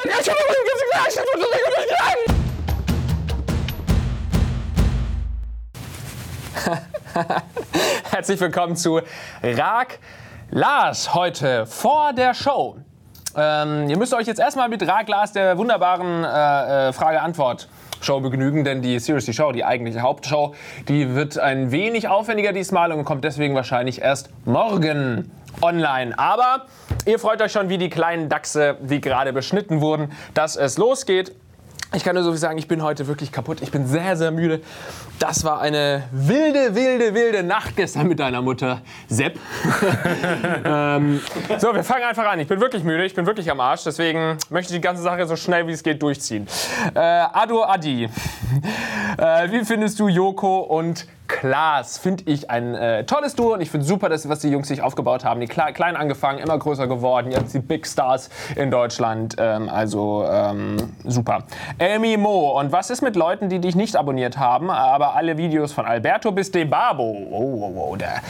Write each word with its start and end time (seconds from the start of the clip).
Herzlich 8.10 8.40
willkommen 8.40 8.76
zu 8.76 9.02
Rag 9.42 9.98
Lars 10.50 11.12
heute 11.12 11.66
vor 11.66 12.14
der 12.14 12.32
Show. 12.32 12.78
Ähm, 13.36 13.90
ihr 13.90 13.98
müsst 13.98 14.14
euch 14.14 14.26
jetzt 14.26 14.40
erstmal 14.40 14.70
mit 14.70 14.88
Rag 14.88 15.06
Lars 15.06 15.32
der 15.32 15.58
wunderbaren 15.58 16.24
äh, 16.24 16.88
äh, 16.88 16.94
Frage-Antwort 16.94 17.68
Show 18.00 18.20
begnügen, 18.20 18.64
denn 18.64 18.80
die 18.80 18.98
Seriously 18.98 19.34
Show, 19.34 19.52
die 19.52 19.66
eigentliche 19.66 20.00
Hauptshow, 20.00 20.54
die 20.88 21.14
wird 21.14 21.38
ein 21.38 21.72
wenig 21.72 22.08
aufwendiger 22.08 22.54
diesmal 22.54 22.90
und 22.92 23.04
kommt 23.04 23.24
deswegen 23.24 23.54
wahrscheinlich 23.54 24.00
erst 24.00 24.30
morgen 24.46 25.30
online. 25.62 26.18
Aber 26.18 26.66
ihr 27.06 27.18
freut 27.18 27.40
euch 27.42 27.52
schon 27.52 27.68
wie 27.68 27.78
die 27.78 27.90
kleinen 27.90 28.28
Dachse, 28.28 28.76
die 28.80 29.00
gerade 29.00 29.32
beschnitten 29.32 29.80
wurden, 29.80 30.12
dass 30.34 30.56
es 30.56 30.78
losgeht. 30.78 31.32
Ich 31.92 32.04
kann 32.04 32.14
nur 32.14 32.22
so 32.22 32.30
viel 32.30 32.38
sagen, 32.38 32.56
ich 32.56 32.68
bin 32.68 32.84
heute 32.84 33.08
wirklich 33.08 33.32
kaputt. 33.32 33.62
Ich 33.62 33.72
bin 33.72 33.84
sehr, 33.84 34.16
sehr 34.16 34.30
müde. 34.30 34.60
Das 35.18 35.42
war 35.42 35.60
eine 35.60 36.04
wilde, 36.12 36.76
wilde, 36.76 37.14
wilde 37.14 37.42
Nacht 37.42 37.74
gestern 37.74 38.06
mit 38.06 38.20
deiner 38.20 38.42
Mutter, 38.42 38.80
Sepp. 39.08 39.36
ähm, 40.64 41.20
so, 41.58 41.74
wir 41.74 41.82
fangen 41.82 42.04
einfach 42.04 42.30
an. 42.30 42.38
Ich 42.38 42.46
bin 42.46 42.60
wirklich 42.60 42.84
müde, 42.84 43.04
ich 43.04 43.14
bin 43.14 43.26
wirklich 43.26 43.50
am 43.50 43.58
Arsch. 43.58 43.82
Deswegen 43.82 44.38
möchte 44.50 44.72
ich 44.72 44.78
die 44.78 44.80
ganze 44.80 45.02
Sache 45.02 45.26
so 45.26 45.34
schnell 45.34 45.66
wie 45.66 45.72
es 45.72 45.82
geht 45.82 46.00
durchziehen. 46.00 46.46
Äh, 46.94 47.00
Ado 47.00 47.64
Adi, 47.64 48.04
äh, 48.04 49.50
wie 49.50 49.64
findest 49.64 49.98
du 49.98 50.06
Joko 50.06 50.60
und 50.60 51.08
Klaas 51.38 51.96
finde 51.96 52.24
ich 52.26 52.50
ein 52.50 52.74
äh, 52.74 53.04
tolles 53.04 53.36
Duo 53.36 53.54
und 53.54 53.60
ich 53.60 53.70
finde 53.70 53.86
super, 53.86 54.08
dass, 54.08 54.28
was 54.28 54.40
die 54.40 54.48
Jungs 54.48 54.68
sich 54.68 54.82
aufgebaut 54.82 55.24
haben. 55.24 55.40
Die 55.40 55.46
kle 55.46 55.72
klein 55.72 55.96
angefangen, 55.96 56.38
immer 56.38 56.58
größer 56.58 56.88
geworden, 56.88 57.30
jetzt 57.30 57.54
die 57.54 57.60
Big 57.60 57.86
Stars 57.86 58.30
in 58.56 58.70
Deutschland. 58.70 59.36
Ähm, 59.38 59.68
also 59.68 60.24
ähm, 60.28 60.92
super. 61.04 61.44
Amy 61.78 62.16
Mo, 62.16 62.58
und 62.58 62.72
was 62.72 62.90
ist 62.90 63.00
mit 63.00 63.14
Leuten, 63.14 63.48
die 63.48 63.60
dich 63.60 63.76
nicht 63.76 63.94
abonniert 63.96 64.38
haben, 64.38 64.70
aber 64.70 65.14
alle 65.14 65.38
Videos 65.38 65.72
von 65.72 65.86
Alberto 65.86 66.32
bis 66.32 66.50
Debabo? 66.50 67.04
Oh, 67.30 67.72
oh, 67.74 67.90
oh, 67.90 67.96
der, 67.96 68.20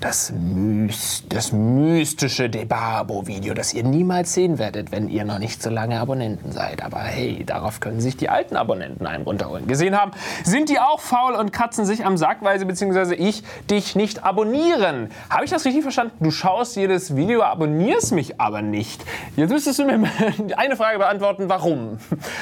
das, 0.00 0.32
Mys 0.32 1.24
das 1.28 1.52
mystische 1.52 2.50
Debabo-Video, 2.50 3.54
das 3.54 3.72
ihr 3.72 3.84
niemals 3.84 4.34
sehen 4.34 4.58
werdet, 4.58 4.92
wenn 4.92 5.08
ihr 5.08 5.24
noch 5.24 5.38
nicht 5.38 5.62
so 5.62 5.70
lange 5.70 5.98
Abonnenten 5.98 6.52
seid. 6.52 6.84
Aber 6.84 6.98
hey, 6.98 7.42
darauf 7.44 7.80
können 7.80 8.00
sich 8.00 8.16
die 8.16 8.28
alten 8.28 8.56
Abonnenten 8.56 9.06
einen 9.06 9.24
runterholen. 9.24 9.66
Gesehen 9.66 9.98
haben, 9.98 10.10
sind 10.44 10.68
die 10.68 10.78
auch 10.78 11.00
faul 11.00 11.34
und 11.34 11.52
kratzen 11.52 11.84
sich 11.84 12.04
am 12.04 12.16
Sack, 12.16 12.38
weil 12.42 12.49
Weise 12.50 12.66
beziehungsweise 12.66 13.14
ich 13.14 13.44
dich 13.70 13.94
nicht 13.94 14.24
abonnieren. 14.24 15.10
Habe 15.28 15.44
ich 15.44 15.50
das 15.50 15.64
richtig 15.64 15.82
verstanden? 15.82 16.12
Du 16.20 16.30
schaust 16.30 16.76
jedes 16.76 17.14
Video, 17.14 17.42
abonnierst 17.42 18.12
mich 18.12 18.40
aber 18.40 18.60
nicht. 18.60 19.04
Jetzt 19.36 19.50
müsstest 19.50 19.78
du 19.78 19.84
mir 19.84 20.02
eine 20.56 20.76
Frage 20.76 20.98
beantworten, 20.98 21.48
warum? 21.48 21.98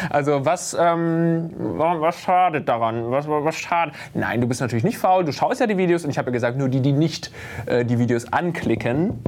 Also 0.08 0.44
was, 0.44 0.76
ähm, 0.78 1.50
was 1.58 2.20
schadet 2.20 2.68
daran? 2.68 3.10
Was, 3.10 3.28
was 3.28 3.56
schadet? 3.56 3.94
Nein, 4.14 4.40
du 4.40 4.46
bist 4.46 4.60
natürlich 4.60 4.84
nicht 4.84 4.98
faul, 4.98 5.24
du 5.24 5.32
schaust 5.32 5.60
ja 5.60 5.66
die 5.66 5.76
Videos 5.76 6.04
und 6.04 6.10
ich 6.10 6.18
habe 6.18 6.30
ja 6.30 6.32
gesagt, 6.32 6.56
nur 6.56 6.68
die, 6.68 6.80
die 6.80 6.92
nicht 6.92 7.30
äh, 7.66 7.84
die 7.84 7.98
Videos 7.98 8.32
anklicken, 8.32 9.22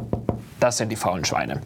das 0.61 0.78
sind 0.78 0.91
die 0.91 0.97
faulen 0.97 1.25
Schweine. 1.25 1.61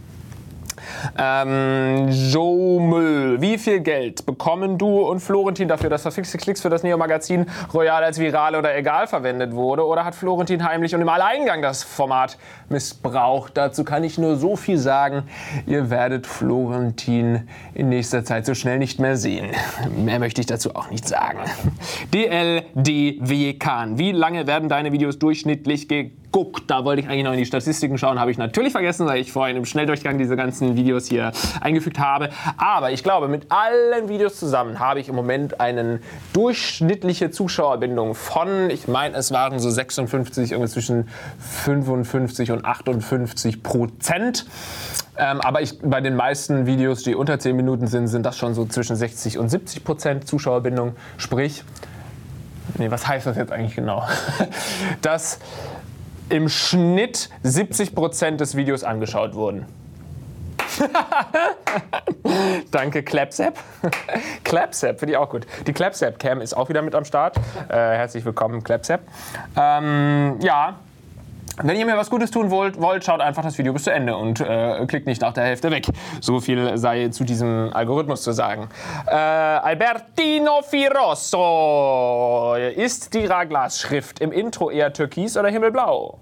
Ähm, 1.19 2.09
Joe 2.09 2.81
Müll. 2.81 3.41
Wie 3.41 3.59
viel 3.59 3.81
Geld 3.81 4.27
bekommen 4.27 4.79
du 4.79 5.01
und 5.01 5.21
Florentin 5.21 5.69
dafür, 5.69 5.91
dass 5.91 6.03
verfixte 6.03 6.39
Klicks 6.39 6.61
für 6.61 6.71
das 6.71 6.83
Neo-Magazin 6.83 7.47
Royal 7.73 8.03
als 8.05 8.19
viral 8.19 8.57
oder 8.57 8.77
egal 8.77 9.07
verwendet 9.07 9.53
wurde? 9.53 9.87
Oder 9.87 10.05
hat 10.05 10.15
Florentin 10.15 10.65
heimlich 10.65 10.95
und 10.95 11.01
im 11.01 11.09
Alleingang 11.09 11.63
das 11.63 11.83
Format 11.83 12.39
missbraucht? 12.69 13.57
Dazu 13.57 13.85
kann 13.85 14.05
ich 14.05 14.19
nur 14.19 14.37
so 14.37 14.57
viel 14.57 14.79
sagen. 14.79 15.25
Ihr 15.67 15.91
werdet 15.91 16.27
Florentin 16.27 17.49
in 17.75 17.89
nächster 17.89 18.25
Zeit 18.25 18.47
so 18.47 18.55
schnell 18.55 18.79
nicht 18.79 18.99
mehr 18.99 19.17
sehen. 19.17 19.51
Mehr 19.97 20.19
möchte 20.19 20.41
ich 20.41 20.47
dazu 20.47 20.75
auch 20.75 20.91
nicht 20.91 21.07
sagen. 21.07 21.39
DLDW 22.13 23.55
Kahn. 23.55 23.99
Wie 23.99 24.13
lange 24.13 24.47
werden 24.47 24.69
deine 24.69 24.93
Videos 24.93 25.19
durchschnittlich 25.19 25.89
geguckt? 25.89 26.23
Geguckt. 26.34 26.64
Da 26.67 26.84
wollte 26.84 27.00
ich 27.00 27.08
eigentlich 27.08 27.24
noch 27.24 27.33
in 27.33 27.39
die 27.39 27.46
Statistiken 27.46 27.96
schauen, 27.96 28.18
habe 28.18 28.30
ich 28.30 28.39
natürlich 28.39 28.72
vergessen, 28.72 29.06
weil 29.06 29.20
ich 29.20 29.30
vorhin 29.30 29.56
im 29.56 29.64
Schnelldurchgang 29.64 30.18
diese 30.18 30.36
ganzen 30.36 30.77
Videos 30.77 31.06
hier 31.06 31.30
eingefügt 31.61 32.00
habe. 32.00 32.30
Aber 32.56 32.90
ich 32.90 33.05
glaube, 33.05 33.28
mit 33.28 33.46
allen 33.50 34.08
Videos 34.08 34.39
zusammen 34.39 34.80
habe 34.80 34.98
ich 34.98 35.08
im 35.08 35.14
Moment 35.14 35.61
eine 35.61 36.00
durchschnittliche 36.33 37.30
Zuschauerbindung 37.30 38.17
von, 38.17 38.68
ich 38.70 38.89
meine, 38.89 39.17
es 39.17 39.30
waren 39.30 39.61
so 39.61 39.70
56, 39.70 40.50
irgendwie 40.50 40.70
zwischen 40.70 41.08
55 41.39 42.51
und 42.51 42.64
58 42.64 43.62
Prozent. 43.62 44.46
Ähm, 45.16 45.40
aber 45.40 45.62
ich, 45.62 45.78
bei 45.80 46.01
den 46.01 46.16
meisten 46.16 46.66
Videos, 46.66 47.05
die 47.05 47.14
unter 47.14 47.39
10 47.39 47.55
Minuten 47.55 47.86
sind, 47.86 48.08
sind 48.08 48.27
das 48.27 48.36
schon 48.36 48.55
so 48.55 48.66
zwischen 48.66 48.96
60 48.96 49.39
und 49.39 49.48
70 49.48 49.84
Prozent 49.84 50.27
Zuschauerbindung. 50.27 50.96
Sprich, 51.16 51.62
nee, 52.78 52.90
was 52.90 53.06
heißt 53.06 53.24
das 53.27 53.36
jetzt 53.36 53.52
eigentlich 53.52 53.77
genau? 53.77 54.02
dass 55.01 55.39
im 56.34 56.48
Schnitt 56.48 57.30
70% 57.45 58.36
des 58.39 58.56
Videos 58.56 58.83
angeschaut 58.83 59.34
wurden. 59.34 59.67
Danke, 62.72 63.05
Clapsap. 63.05 63.56
Clapsap 64.45 64.98
finde 64.98 65.12
ich 65.12 65.17
auch 65.17 65.30
gut. 65.30 65.46
Die 65.68 65.72
Clapsap 65.72 66.18
Cam 66.18 66.40
ist 66.40 66.56
auch 66.56 66.68
wieder 66.68 66.83
mit 66.83 66.96
am 66.96 67.05
Start. 67.05 67.36
Äh, 67.68 67.74
herzlich 67.74 68.24
willkommen, 68.24 68.64
Clapsap. 68.64 69.02
Ähm, 69.56 70.40
ja, 70.40 70.74
wenn 71.62 71.77
ihr 71.77 71.86
mir 71.86 71.96
was 71.96 72.11
Gutes 72.11 72.33
tun 72.33 72.51
wollt, 72.51 72.80
wollt, 72.80 73.05
schaut 73.05 73.20
einfach 73.20 73.45
das 73.45 73.56
Video 73.56 73.72
bis 73.72 73.84
zu 73.84 73.92
Ende 73.92 74.16
und 74.16 74.40
äh, 74.40 74.84
klickt 74.86 75.06
nicht 75.06 75.22
nach 75.22 75.34
der 75.34 75.45
Hälfte 75.45 75.70
weg. 75.70 75.86
So 76.20 76.40
viel 76.40 76.77
sei 76.77 77.11
zu 77.11 77.22
diesem 77.22 77.70
Algorithmus 77.72 78.22
zu 78.22 78.33
sagen. 78.33 78.68
Äh, 79.06 79.14
Albertino 79.14 80.62
Firosso. 80.62 82.56
Ist 82.56 83.14
die 83.14 83.27
Raglas-Schrift 83.27 84.18
im 84.18 84.33
Intro 84.33 84.68
eher 84.70 84.92
türkis 84.92 85.36
oder 85.36 85.48
himmelblau? 85.48 86.18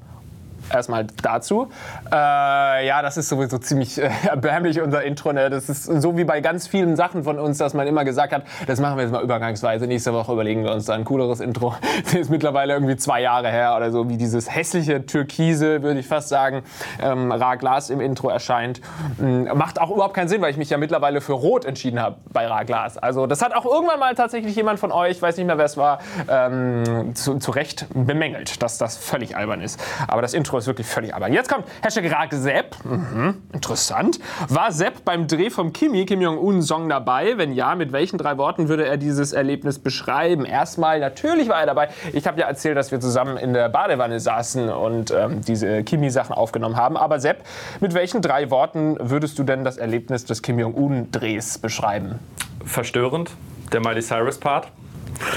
Erstmal 0.73 1.07
dazu. 1.23 1.69
Äh, 2.11 2.87
ja, 2.87 3.03
das 3.03 3.17
ist 3.17 3.29
sowieso 3.29 3.59
ziemlich 3.59 3.99
äh, 3.99 4.11
erbärmlich, 4.29 4.81
unser 4.81 5.03
Intro. 5.03 5.33
Ne? 5.33 5.51
Das 5.51 5.69
ist 5.69 5.85
so 5.85 6.17
wie 6.17 6.25
bei 6.25 6.41
ganz 6.41 6.67
vielen 6.67 6.97
Sachen 6.97 7.25
von 7.25 7.39
uns, 7.39 7.59
dass 7.59 7.75
man 7.75 7.87
immer 7.87 8.05
gesagt 8.05 8.33
hat, 8.33 8.45
das 8.67 8.81
machen 8.81 8.97
wir 8.97 9.05
jetzt 9.05 9.13
mal 9.13 9.23
übergangsweise. 9.23 9.87
Nächste 9.87 10.13
Woche 10.13 10.33
überlegen 10.33 10.65
wir 10.65 10.73
uns 10.73 10.87
da 10.87 10.95
ein 10.95 11.05
cooleres 11.05 11.41
Intro. 11.41 11.75
Das 12.05 12.15
ist 12.15 12.31
mittlerweile 12.31 12.75
irgendwie 12.75 12.97
zwei 12.97 13.23
Jahre 13.23 13.49
her 13.49 13.75
oder 13.77 13.91
so, 13.91 14.09
wie 14.09 14.17
dieses 14.17 14.53
hässliche 14.53 15.07
Türkise, 15.07 15.83
würde 15.83 16.01
ich 16.01 16.07
fast 16.07 16.29
sagen, 16.29 16.63
ähm, 17.01 17.31
Raglas 17.31 17.91
im 17.91 18.01
Intro 18.01 18.29
erscheint. 18.29 18.81
Ähm, 19.21 19.49
macht 19.55 19.81
auch 19.81 19.91
überhaupt 19.91 20.15
keinen 20.15 20.29
Sinn, 20.29 20.43
weil 20.43 20.51
ich 20.51 20.57
mich 20.57 20.71
ja 20.71 20.79
mittlerweile 20.79 21.21
für 21.21 21.33
Rot 21.33 21.65
entschieden 21.65 22.01
habe 22.01 22.17
bei 22.33 22.47
Raglas. 22.47 22.99
Also 22.99 23.27
das 23.27 23.41
hat 23.43 23.55
auch 23.55 23.65
irgendwann 23.65 23.99
mal 23.99 24.15
tatsächlich 24.15 24.57
jemand 24.57 24.81
von 24.81 24.93
euch, 24.93 25.21
weiß 25.23 25.37
nicht 25.37 25.47
mehr, 25.47 25.59
wer 25.59 25.65
es 25.65 25.77
war, 25.77 26.01
ähm, 26.29 27.15
zu, 27.15 27.39
zu 27.39 27.51
Recht 27.51 27.87
bemängelt, 27.95 28.63
dass 28.63 28.79
das 28.79 28.97
völlig 28.97 29.37
albern 29.37 29.61
ist. 29.61 29.81
Aber 30.09 30.23
das 30.23 30.35
Intro 30.35 30.52
ist 30.59 30.67
wirklich 30.67 30.87
völlig 30.87 31.15
albern. 31.15 31.33
Jetzt 31.33 31.51
kommt 31.51 31.67
Hashtag 31.83 32.13
Rag 32.13 32.33
Sepp. 32.33 32.77
Mhm, 32.85 33.43
interessant. 33.53 34.19
War 34.49 34.73
Sepp 34.73 35.05
beim 35.05 35.27
Dreh 35.27 35.51
vom 35.51 35.73
Kimi, 35.73 36.05
Kim 36.07 36.21
Jong-un-Song 36.21 36.89
dabei? 36.89 37.39
Wenn 37.39 37.53
ja, 37.53 37.75
mit 37.75 37.93
welchen 37.93 38.19
drei 38.19 38.39
Worten 38.39 38.69
würde 38.69 38.87
er 38.87 38.97
dieses 38.97 39.33
Erlebnis 39.33 39.79
beschreiben? 39.79 40.45
Erstmal, 40.45 41.01
natürlich 41.01 41.49
war 41.49 41.61
er 41.61 41.67
dabei. 41.67 41.89
Ich 42.13 42.27
habe 42.27 42.41
ja 42.41 42.47
erzählt, 42.47 42.77
dass 42.77 42.91
wir 42.93 43.01
zusammen 43.01 43.37
in 43.37 43.53
der 43.55 43.69
Badewanne 43.69 44.21
saßen 44.21 44.69
und 44.69 45.11
ähm, 45.11 45.41
diese 45.43 45.83
Kimi-Sachen 45.83 46.35
aufgenommen 46.35 46.77
haben. 46.77 46.97
Aber 46.97 47.21
Sepp, 47.21 47.45
mit 47.81 47.95
welchen 47.95 48.23
drei 48.23 48.51
Worten 48.51 48.97
würdest 49.01 49.39
du 49.39 49.45
denn 49.45 49.65
das 49.65 49.77
Erlebnis 49.77 50.25
des 50.25 50.43
Kim 50.43 50.59
Jong-un-Drehs 50.59 51.59
beschreiben? 51.59 52.19
Verstörend, 52.65 53.31
der 53.73 53.81
Miley 53.81 54.03
Cyrus-Part. 54.03 54.69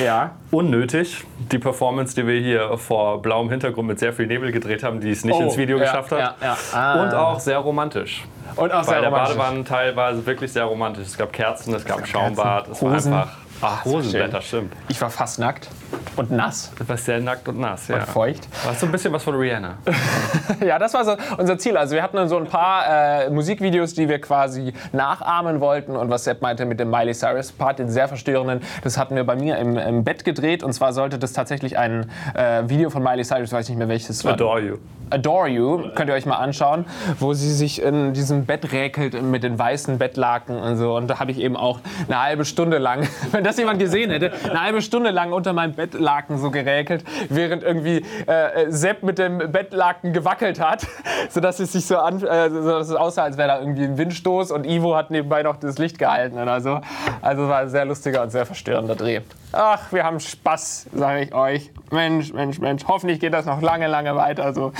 Ja. 0.03 0.31
Unnötig. 0.51 1.23
Die 1.51 1.59
Performance, 1.59 2.15
die 2.15 2.25
wir 2.27 2.39
hier 2.39 2.77
vor 2.77 3.21
blauem 3.21 3.49
Hintergrund 3.49 3.87
mit 3.87 3.99
sehr 3.99 4.13
viel 4.13 4.27
Nebel 4.27 4.51
gedreht 4.51 4.83
haben, 4.83 4.99
die 4.99 5.11
es 5.11 5.23
nicht 5.23 5.35
oh, 5.35 5.43
ins 5.43 5.57
Video 5.57 5.77
ja, 5.77 5.83
geschafft 5.83 6.11
hat. 6.11 6.19
Ja, 6.19 6.35
ja. 6.41 6.57
Ah. 6.73 7.03
Und 7.03 7.13
auch 7.13 7.39
sehr 7.39 7.57
romantisch. 7.59 8.23
Und 8.55 8.71
auch 8.71 8.77
Weil 8.77 8.85
sehr 8.85 9.01
der 9.01 9.11
Badewannenteil 9.11 9.95
war 9.95 10.25
wirklich 10.25 10.51
sehr 10.51 10.65
romantisch. 10.65 11.07
Es 11.07 11.17
gab 11.17 11.33
Kerzen, 11.33 11.73
es 11.73 11.85
gab 11.85 12.07
Schaumbad, 12.07 12.67
es 12.69 12.81
war 12.81 12.93
einfach 12.93 13.37
Ach, 13.61 13.85
Hosenwetter, 13.85 14.41
stimmt. 14.41 14.73
Ich 14.89 14.99
war 15.01 15.09
fast 15.09 15.39
nackt 15.39 15.69
und 16.15 16.31
nass. 16.31 16.71
Du 16.77 16.87
warst 16.87 17.05
sehr 17.05 17.19
nackt 17.19 17.47
und 17.47 17.59
nass, 17.59 17.87
ja. 17.87 17.97
Und 17.97 18.03
feucht. 18.07 18.47
War 18.65 18.73
so 18.73 18.85
ein 18.85 18.91
bisschen 18.91 19.13
was 19.13 19.23
von 19.23 19.35
Rihanna. 19.35 19.77
ja, 20.65 20.77
das 20.79 20.93
war 20.93 21.05
so 21.05 21.15
unser 21.37 21.57
Ziel. 21.57 21.77
Also 21.77 21.95
wir 21.95 22.03
hatten 22.03 22.17
dann 22.17 22.29
so 22.29 22.37
ein 22.37 22.47
paar 22.47 23.25
äh, 23.25 23.29
Musikvideos, 23.29 23.93
die 23.93 24.09
wir 24.09 24.19
quasi 24.19 24.73
nachahmen 24.91 25.59
wollten. 25.61 25.95
Und 25.95 26.09
was 26.09 26.25
Sepp 26.25 26.41
meinte 26.41 26.65
mit 26.65 26.79
dem 26.79 26.89
Miley 26.89 27.13
Cyrus 27.13 27.51
Part, 27.51 27.79
den 27.79 27.89
sehr 27.89 28.07
verstörenden, 28.07 28.61
das 28.83 28.97
hatten 28.97 29.15
wir 29.15 29.23
bei 29.23 29.35
mir 29.35 29.57
im, 29.57 29.77
im 29.77 30.03
Bett 30.03 30.25
gedreht. 30.25 30.63
Und 30.63 30.73
zwar 30.73 30.93
sollte 30.93 31.17
das 31.17 31.33
tatsächlich 31.33 31.77
ein 31.77 32.11
äh, 32.33 32.63
Video 32.67 32.89
von 32.89 33.03
Miley 33.03 33.23
Cyrus, 33.23 33.51
weiß 33.51 33.69
nicht 33.69 33.77
mehr 33.77 33.89
welches 33.89 34.23
war. 34.25 34.33
Adore 34.33 34.61
You. 34.61 34.77
Adore 35.09 35.47
You, 35.47 35.89
könnt 35.95 36.09
ihr 36.09 36.15
euch 36.15 36.25
mal 36.25 36.37
anschauen, 36.37 36.85
wo 37.19 37.33
sie 37.33 37.51
sich 37.51 37.81
in 37.81 38.13
diesem 38.13 38.45
Bett 38.45 38.71
räkelt 38.71 39.21
mit 39.21 39.43
den 39.43 39.57
weißen 39.57 39.97
Bettlaken 39.97 40.57
und 40.57 40.77
so. 40.77 40.95
Und 40.95 41.07
da 41.07 41.19
habe 41.19 41.31
ich 41.31 41.39
eben 41.39 41.55
auch 41.55 41.79
eine 42.07 42.21
halbe 42.21 42.45
Stunde 42.45 42.77
lang, 42.77 43.07
wenn 43.31 43.43
das 43.43 43.57
jemand 43.57 43.79
gesehen 43.79 44.11
hätte, 44.11 44.31
eine 44.49 44.61
halbe 44.61 44.81
Stunde 44.81 45.11
lang 45.11 45.31
unter 45.31 45.53
meinem 45.53 45.73
Bettlaken 45.73 46.37
so 46.37 46.51
geräkelt, 46.51 47.03
während 47.29 47.63
irgendwie 47.63 48.03
äh, 48.25 48.69
Sepp 48.69 49.03
mit 49.03 49.19
dem 49.19 49.37
Bettlaken 49.51 50.13
gewackelt 50.13 50.59
hat, 50.59 50.87
sodass 51.29 51.59
es 51.59 51.73
sich 51.73 51.85
so 51.85 51.97
an, 51.97 52.23
äh, 52.23 52.47
es 52.47 52.91
aussah, 52.91 53.23
als 53.23 53.37
wäre 53.37 53.47
da 53.49 53.59
irgendwie 53.59 53.83
ein 53.83 53.97
Windstoß 53.97 54.51
und 54.51 54.65
Ivo 54.65 54.95
hat 54.95 55.11
nebenbei 55.11 55.43
noch 55.43 55.57
das 55.57 55.77
Licht 55.77 55.99
gehalten 55.99 56.37
oder 56.37 56.61
so. 56.61 56.81
Also 57.21 57.47
war 57.47 57.59
ein 57.59 57.69
sehr 57.69 57.85
lustiger 57.85 58.23
und 58.23 58.31
sehr 58.31 58.45
verstörender 58.45 58.95
Dreh. 58.95 59.21
Ach, 59.51 59.91
wir 59.91 60.03
haben 60.03 60.19
Spaß, 60.19 60.87
sage 60.93 61.23
ich 61.23 61.33
euch. 61.33 61.71
Mensch, 61.89 62.33
Mensch, 62.33 62.59
Mensch. 62.59 62.83
Hoffentlich 62.87 63.21
geht 63.21 63.33
das 63.33 63.45
noch 63.45 63.61
lange, 63.61 63.87
lange 63.87 64.15
weiter 64.15 64.53
so. 64.53 64.73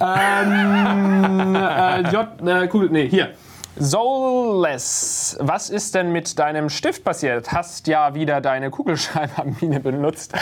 Ähm, 0.00 1.54
äh, 1.54 2.00
J, 2.10 2.26
äh, 2.46 2.68
cool, 2.72 2.88
nee, 2.90 3.08
hier. 3.08 3.30
Soulless, 3.78 5.38
was 5.40 5.70
ist 5.70 5.94
denn 5.94 6.12
mit 6.12 6.38
deinem 6.38 6.68
Stift 6.68 7.04
passiert? 7.04 7.52
Hast 7.52 7.86
ja 7.86 8.14
wieder 8.14 8.40
deine 8.40 8.70
Kugelschreibermine 8.70 9.80
benutzt. 9.82 10.34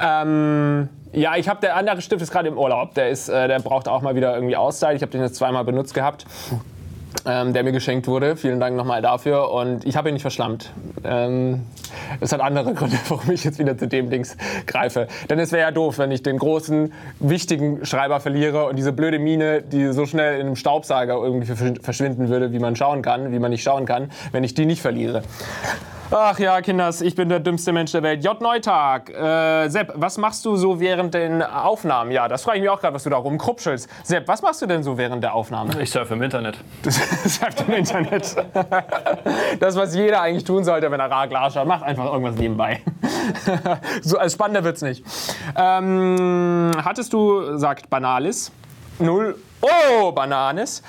Ähm, 0.00 0.88
ja, 1.12 1.36
ich 1.36 1.48
habe 1.48 1.60
der 1.60 1.76
andere 1.76 2.00
Stift 2.00 2.22
ist 2.22 2.30
gerade 2.30 2.48
im 2.48 2.56
Urlaub. 2.56 2.94
Der 2.94 3.10
ist, 3.10 3.28
äh, 3.28 3.48
der 3.48 3.58
braucht 3.58 3.88
auch 3.88 4.02
mal 4.02 4.14
wieder 4.14 4.34
irgendwie 4.34 4.56
Auszeit. 4.56 4.96
Ich 4.96 5.02
habe 5.02 5.12
den 5.12 5.20
jetzt 5.20 5.36
zweimal 5.36 5.64
benutzt 5.64 5.94
gehabt 5.94 6.24
ähm, 7.26 7.52
der 7.52 7.64
mir 7.64 7.72
geschenkt 7.72 8.06
wurde. 8.06 8.36
Vielen 8.36 8.60
Dank 8.60 8.76
nochmal 8.76 9.02
dafür. 9.02 9.50
Und 9.50 9.84
ich 9.84 9.96
habe 9.96 10.08
ihn 10.08 10.14
nicht 10.14 10.22
verschlammt. 10.22 10.72
Ähm, 11.04 11.66
es 12.20 12.32
hat 12.32 12.40
andere 12.40 12.74
Gründe, 12.74 12.98
warum 13.08 13.30
ich 13.30 13.44
jetzt 13.44 13.58
wieder 13.58 13.76
zu 13.76 13.88
dem 13.88 14.10
Dings 14.10 14.36
greife. 14.66 15.08
Denn 15.28 15.38
es 15.38 15.52
wäre 15.52 15.62
ja 15.62 15.70
doof, 15.70 15.98
wenn 15.98 16.10
ich 16.10 16.22
den 16.22 16.38
großen, 16.38 16.92
wichtigen 17.18 17.84
Schreiber 17.84 18.20
verliere 18.20 18.66
und 18.66 18.76
diese 18.76 18.92
blöde 18.92 19.18
Mine, 19.18 19.62
die 19.62 19.92
so 19.92 20.06
schnell 20.06 20.40
in 20.40 20.46
einem 20.46 20.56
Staubsauger 20.56 21.14
irgendwie 21.14 21.54
verschwinden 21.80 22.28
würde, 22.28 22.52
wie 22.52 22.58
man 22.58 22.76
schauen 22.76 23.02
kann, 23.02 23.32
wie 23.32 23.38
man 23.38 23.50
nicht 23.50 23.62
schauen 23.62 23.86
kann, 23.86 24.10
wenn 24.32 24.44
ich 24.44 24.54
die 24.54 24.66
nicht 24.66 24.82
verliere. 24.82 25.22
Ach 26.12 26.36
ja, 26.40 26.60
Kinders, 26.60 27.02
ich 27.02 27.14
bin 27.14 27.28
der 27.28 27.38
dümmste 27.38 27.72
Mensch 27.72 27.92
der 27.92 28.02
Welt. 28.02 28.24
J. 28.24 28.40
Neutag. 28.40 29.10
Äh, 29.10 29.68
Sepp, 29.68 29.92
was 29.94 30.18
machst 30.18 30.44
du 30.44 30.56
so 30.56 30.80
während 30.80 31.14
den 31.14 31.40
Aufnahmen? 31.40 32.10
Ja, 32.10 32.26
das 32.26 32.42
frage 32.42 32.58
ich 32.58 32.62
mich 32.62 32.70
auch 32.70 32.80
gerade, 32.80 32.94
was 32.94 33.04
du 33.04 33.10
da 33.10 33.16
rumkrupschelst. 33.16 33.88
Sepp, 34.02 34.26
was 34.26 34.42
machst 34.42 34.60
du 34.60 34.66
denn 34.66 34.82
so 34.82 34.98
während 34.98 35.22
der 35.22 35.34
Aufnahmen? 35.34 35.78
Ich 35.78 35.92
surfe 35.92 36.14
im 36.14 36.22
Internet. 36.22 36.58
Du 36.82 36.90
surfst 36.90 37.64
im 37.64 37.74
Internet. 37.74 38.34
Das, 39.60 39.76
was 39.76 39.94
jeder 39.94 40.20
eigentlich 40.20 40.42
tun 40.42 40.64
sollte, 40.64 40.90
wenn 40.90 40.98
er 40.98 41.08
rar 41.08 41.28
Glas 41.28 41.54
schaut. 41.54 41.68
Macht 41.68 41.84
einfach 41.84 42.06
irgendwas 42.06 42.34
nebenbei. 42.34 42.80
so, 44.02 44.18
also 44.18 44.34
spannender 44.34 44.64
wird's 44.64 44.82
nicht. 44.82 45.04
Ähm, 45.54 46.72
hattest 46.82 47.12
du, 47.12 47.56
sagt 47.56 47.88
Banalis, 47.88 48.50
null 48.98 49.36
Oh, 49.60 50.12
Bananes. 50.12 50.82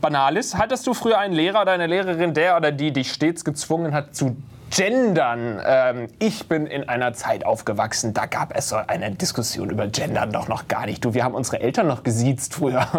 Banalis. 0.00 0.54
Hattest 0.56 0.86
du 0.86 0.94
früher 0.94 1.18
einen 1.18 1.34
Lehrer 1.34 1.62
oder 1.62 1.72
eine 1.72 1.86
Lehrerin, 1.86 2.34
der 2.34 2.56
oder 2.56 2.72
die 2.72 2.92
dich 2.92 3.12
stets 3.12 3.44
gezwungen 3.44 3.94
hat 3.94 4.14
zu 4.14 4.36
Gendern. 4.74 5.60
Ähm, 5.66 6.08
ich 6.18 6.48
bin 6.48 6.66
in 6.66 6.88
einer 6.88 7.12
Zeit 7.12 7.44
aufgewachsen, 7.44 8.14
da 8.14 8.24
gab 8.24 8.56
es 8.56 8.70
so 8.70 8.76
eine 8.76 9.10
Diskussion 9.10 9.68
über 9.68 9.86
Gendern 9.86 10.32
doch 10.32 10.48
noch 10.48 10.66
gar 10.66 10.86
nicht. 10.86 11.04
Du, 11.04 11.12
wir 11.12 11.24
haben 11.24 11.34
unsere 11.34 11.60
Eltern 11.60 11.88
noch 11.88 12.02
gesiezt 12.02 12.54
früher. 12.54 12.80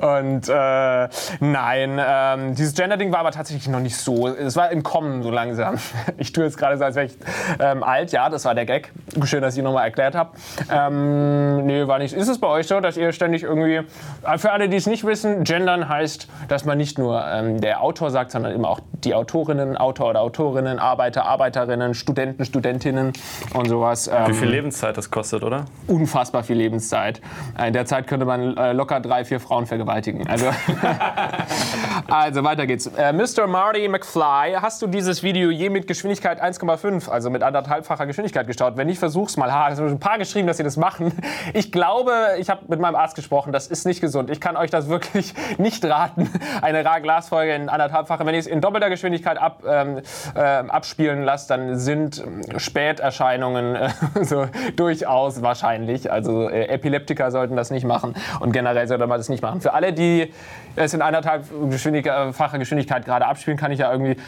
Und, 0.00 0.48
äh, 0.48 1.08
nein, 1.40 2.00
ähm, 2.02 2.54
dieses 2.54 2.72
Gender-Ding 2.72 3.12
war 3.12 3.18
aber 3.20 3.30
tatsächlich 3.30 3.68
noch 3.68 3.80
nicht 3.80 3.98
so. 3.98 4.26
Es 4.26 4.56
war 4.56 4.70
im 4.70 4.82
Kommen 4.82 5.22
so 5.22 5.30
langsam. 5.30 5.76
Ich 6.18 6.32
tue 6.32 6.44
jetzt 6.44 6.56
gerade 6.56 6.78
so, 6.78 6.84
als 6.84 6.94
wäre 6.94 7.06
ich 7.06 7.18
ähm, 7.58 7.82
alt. 7.82 8.10
Ja, 8.12 8.30
das 8.30 8.44
war 8.46 8.54
der 8.54 8.64
Gag. 8.64 8.90
Schön, 9.24 9.42
dass 9.42 9.54
ich 9.54 9.58
ihn 9.58 9.64
nochmal 9.64 9.84
erklärt 9.84 10.14
habe. 10.14 10.30
Ähm, 10.70 11.66
nee, 11.66 11.86
war 11.86 11.98
nicht. 11.98 12.14
Ist 12.14 12.28
es 12.28 12.38
bei 12.38 12.46
euch 12.46 12.66
so, 12.66 12.80
dass 12.80 12.96
ihr 12.96 13.12
ständig 13.12 13.42
irgendwie, 13.42 13.82
äh, 14.22 14.38
für 14.38 14.52
alle, 14.52 14.68
die 14.70 14.76
es 14.76 14.86
nicht 14.86 15.04
wissen, 15.04 15.44
Gendern 15.44 15.88
heißt, 15.88 16.26
dass 16.48 16.64
man 16.64 16.78
nicht 16.78 16.96
nur 16.98 17.22
ähm, 17.26 17.60
der 17.60 17.82
Autor 17.82 18.10
sagt, 18.10 18.30
sondern 18.30 18.52
immer 18.52 18.70
auch 18.70 18.80
die 19.04 19.14
Autorin 19.14 19.25
Autorinnen, 19.26 19.76
Autor 19.76 20.10
oder 20.10 20.20
Autorinnen, 20.20 20.78
Arbeiter, 20.78 21.24
Arbeiterinnen, 21.24 21.94
Studenten, 21.94 22.44
Studentinnen 22.44 23.12
und 23.54 23.68
sowas. 23.68 24.08
Wie 24.26 24.34
viel 24.34 24.46
ähm, 24.46 24.54
Lebenszeit 24.54 24.96
das 24.96 25.10
kostet, 25.10 25.42
oder? 25.42 25.64
Unfassbar 25.88 26.44
viel 26.44 26.56
Lebenszeit. 26.56 27.20
In 27.66 27.72
der 27.72 27.86
Zeit 27.86 28.06
könnte 28.06 28.24
man 28.24 28.56
äh, 28.56 28.72
locker 28.72 29.00
drei, 29.00 29.24
vier 29.24 29.40
Frauen 29.40 29.66
vergewaltigen. 29.66 30.28
Also, 30.28 30.46
also 32.08 32.44
weiter 32.44 32.68
geht's. 32.68 32.86
Äh, 32.86 33.12
Mr. 33.12 33.48
Marty 33.48 33.88
McFly, 33.88 34.58
hast 34.60 34.80
du 34.80 34.86
dieses 34.86 35.24
Video 35.24 35.50
je 35.50 35.70
mit 35.70 35.88
Geschwindigkeit 35.88 36.40
1,5, 36.40 37.08
also 37.10 37.28
mit 37.28 37.42
anderthalbfacher 37.42 38.06
Geschwindigkeit 38.06 38.46
geschaut? 38.46 38.76
Wenn 38.76 38.86
nicht, 38.86 39.00
versuch's 39.00 39.36
mal. 39.36 39.52
Ha, 39.52 39.70
es 39.70 39.80
ein 39.80 39.98
paar 39.98 40.18
geschrieben, 40.18 40.46
dass 40.46 40.58
sie 40.58 40.62
das 40.62 40.76
machen. 40.76 41.12
Ich 41.52 41.72
glaube, 41.72 42.12
ich 42.38 42.48
habe 42.48 42.60
mit 42.68 42.78
meinem 42.78 42.94
Arzt 42.94 43.16
gesprochen, 43.16 43.52
das 43.52 43.66
ist 43.66 43.86
nicht 43.86 44.00
gesund. 44.00 44.30
Ich 44.30 44.40
kann 44.40 44.56
euch 44.56 44.70
das 44.70 44.88
wirklich 44.88 45.34
nicht 45.58 45.84
raten. 45.84 46.30
Eine 46.62 46.84
Rar-Glas-Folge 46.84 47.54
in 47.54 47.68
anderthalbfacher. 47.68 48.24
Wenn 48.24 48.34
ihr 48.34 48.40
es 48.40 48.46
in 48.46 48.60
doppelter 48.60 48.88
Geschwindigkeit 48.88 49.15
Geschwindigkeit 49.16 49.38
ab, 49.38 49.62
ähm, 49.66 50.00
äh, 50.34 50.40
abspielen 50.40 51.22
lasst, 51.22 51.50
dann 51.50 51.78
sind 51.78 52.22
Späterscheinungen 52.56 53.76
äh, 53.76 53.90
so 54.22 54.46
durchaus 54.76 55.42
wahrscheinlich. 55.42 56.10
Also 56.10 56.48
äh, 56.48 56.66
Epileptiker 56.66 57.30
sollten 57.30 57.56
das 57.56 57.70
nicht 57.70 57.84
machen 57.84 58.14
und 58.40 58.52
generell 58.52 58.86
sollte 58.86 59.06
man 59.06 59.18
das 59.18 59.28
nicht 59.28 59.42
machen. 59.42 59.60
Für 59.60 59.74
alle, 59.74 59.92
die 59.92 60.32
es 60.76 60.94
in 60.94 61.02
anderthalbfacher 61.02 61.68
Geschwindigkeit, 61.70 62.58
Geschwindigkeit 62.58 63.04
gerade 63.04 63.26
abspielen, 63.26 63.58
kann 63.58 63.72
ich 63.72 63.78
ja 63.78 63.90
irgendwie 63.90 64.16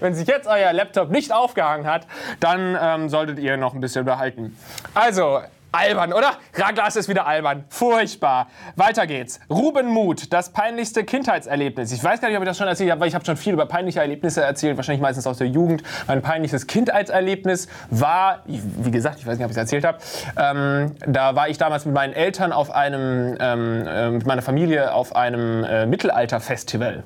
wenn 0.00 0.14
sich 0.14 0.28
jetzt 0.28 0.46
euer 0.46 0.72
Laptop 0.72 1.10
nicht 1.10 1.32
aufgehangen 1.32 1.86
hat, 1.86 2.06
dann 2.40 2.76
ähm, 2.80 3.08
solltet 3.08 3.38
ihr 3.38 3.56
noch 3.56 3.74
ein 3.74 3.80
bisschen 3.80 4.04
behalten. 4.04 4.56
Also, 4.94 5.40
Albern, 5.72 6.14
oder? 6.14 6.32
Raglas 6.54 6.96
ist 6.96 7.08
wieder 7.08 7.26
albern. 7.26 7.64
Furchtbar. 7.68 8.48
Weiter 8.76 9.06
geht's. 9.06 9.38
Ruben 9.50 9.88
Mut, 9.88 10.32
das 10.32 10.50
peinlichste 10.50 11.04
Kindheitserlebnis. 11.04 11.92
Ich 11.92 12.02
weiß 12.02 12.20
gar 12.20 12.28
nicht, 12.28 12.38
ob 12.38 12.42
ich 12.42 12.48
das 12.48 12.56
schon 12.56 12.68
erzählt 12.68 12.90
habe, 12.90 13.00
weil 13.02 13.08
ich 13.08 13.14
habe 13.14 13.24
schon 13.24 13.36
viel 13.36 13.52
über 13.52 13.66
peinliche 13.66 14.00
Erlebnisse 14.00 14.42
erzählt, 14.42 14.76
wahrscheinlich 14.78 15.02
meistens 15.02 15.26
aus 15.26 15.38
der 15.38 15.48
Jugend. 15.48 15.82
Mein 16.06 16.22
peinlichstes 16.22 16.66
Kindheitserlebnis 16.66 17.68
war, 17.90 18.42
wie 18.46 18.90
gesagt, 18.90 19.18
ich 19.18 19.26
weiß 19.26 19.36
nicht, 19.36 19.44
ob 19.44 19.50
ich 19.50 19.56
es 19.56 19.60
erzählt 19.60 19.84
habe, 19.84 19.98
ähm, 20.36 20.94
da 21.06 21.36
war 21.36 21.48
ich 21.48 21.58
damals 21.58 21.84
mit 21.84 21.94
meinen 21.94 22.14
Eltern 22.14 22.52
auf 22.52 22.70
einem, 22.70 23.36
ähm, 23.38 23.86
äh, 23.86 24.10
mit 24.10 24.26
meiner 24.26 24.42
Familie 24.42 24.94
auf 24.94 25.14
einem 25.14 25.64
äh, 25.64 25.84
Mittelalterfestival. 25.84 27.04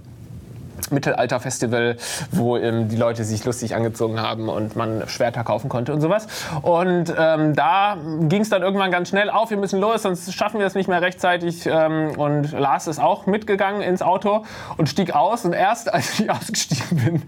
Mittelalter-Festival, 0.90 1.96
wo 2.30 2.56
ähm, 2.56 2.88
die 2.88 2.96
Leute 2.96 3.24
sich 3.24 3.44
lustig 3.44 3.74
angezogen 3.74 4.20
haben 4.20 4.48
und 4.48 4.76
man 4.76 5.08
Schwerter 5.08 5.44
kaufen 5.44 5.68
konnte 5.68 5.92
und 5.92 6.00
sowas. 6.00 6.26
Und 6.62 7.14
ähm, 7.16 7.54
da 7.54 7.96
ging 8.22 8.42
es 8.42 8.48
dann 8.48 8.62
irgendwann 8.62 8.90
ganz 8.90 9.08
schnell 9.08 9.30
auf, 9.30 9.50
wir 9.50 9.56
müssen 9.56 9.80
los, 9.80 10.02
sonst 10.02 10.32
schaffen 10.34 10.58
wir 10.58 10.66
es 10.66 10.74
nicht 10.74 10.88
mehr 10.88 11.02
rechtzeitig. 11.02 11.66
Ähm, 11.66 12.12
und 12.16 12.52
Lars 12.52 12.86
ist 12.86 12.98
auch 12.98 13.26
mitgegangen 13.26 13.82
ins 13.82 14.02
Auto 14.02 14.44
und 14.76 14.88
stieg 14.88 15.14
aus. 15.14 15.44
Und 15.44 15.52
erst 15.52 15.92
als 15.94 16.18
ich 16.18 16.30
ausgestiegen 16.30 16.96
bin 16.96 17.22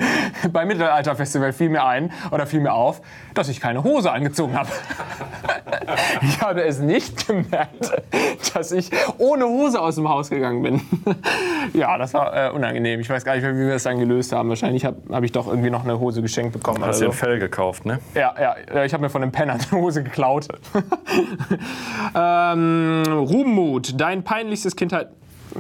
beim 0.52 0.68
Mittelalter-Festival 0.68 1.52
fiel 1.52 1.68
mir 1.68 1.84
ein 1.84 2.12
oder 2.30 2.46
fiel 2.46 2.60
mir 2.60 2.72
auf, 2.72 3.00
dass 3.34 3.48
ich 3.48 3.60
keine 3.60 3.84
Hose 3.84 4.10
angezogen 4.10 4.56
habe. 4.56 4.68
ich 6.22 6.40
habe 6.40 6.62
es 6.62 6.78
nicht 6.78 7.26
gemerkt, 7.26 7.92
dass 8.54 8.72
ich 8.72 8.90
ohne 9.18 9.46
Hose 9.46 9.80
aus 9.80 9.96
dem 9.96 10.08
Haus 10.08 10.30
gegangen 10.30 10.62
bin. 10.62 10.80
ja, 11.74 11.98
das 11.98 12.14
war 12.14 12.48
äh, 12.48 12.50
unangenehm. 12.50 13.00
Ich 13.00 13.10
weiß 13.10 13.24
gar 13.24 13.34
nicht, 13.34 13.43
wie 13.52 13.66
wir 13.66 13.74
es 13.74 13.82
dann 13.84 13.98
gelöst 13.98 14.32
haben. 14.32 14.48
Wahrscheinlich 14.48 14.84
habe 14.84 14.96
hab 15.10 15.22
ich 15.24 15.32
doch 15.32 15.46
irgendwie 15.46 15.70
noch 15.70 15.84
eine 15.84 15.98
Hose 15.98 16.22
geschenkt 16.22 16.52
bekommen. 16.52 16.84
Hast 16.84 17.00
du 17.00 17.06
also. 17.06 17.16
ein 17.16 17.18
Fell 17.18 17.38
gekauft, 17.38 17.86
ne? 17.86 17.98
Ja, 18.14 18.34
ja. 18.40 18.84
Ich 18.84 18.92
habe 18.92 19.02
mir 19.02 19.10
von 19.10 19.22
einem 19.22 19.32
Penner 19.32 19.54
eine 19.54 19.80
Hose 19.80 20.02
geklaut. 20.02 20.48
ähm, 22.14 23.02
Ruhmut, 23.06 24.00
dein 24.00 24.22
peinlichstes 24.22 24.76
Kindheit. 24.76 25.08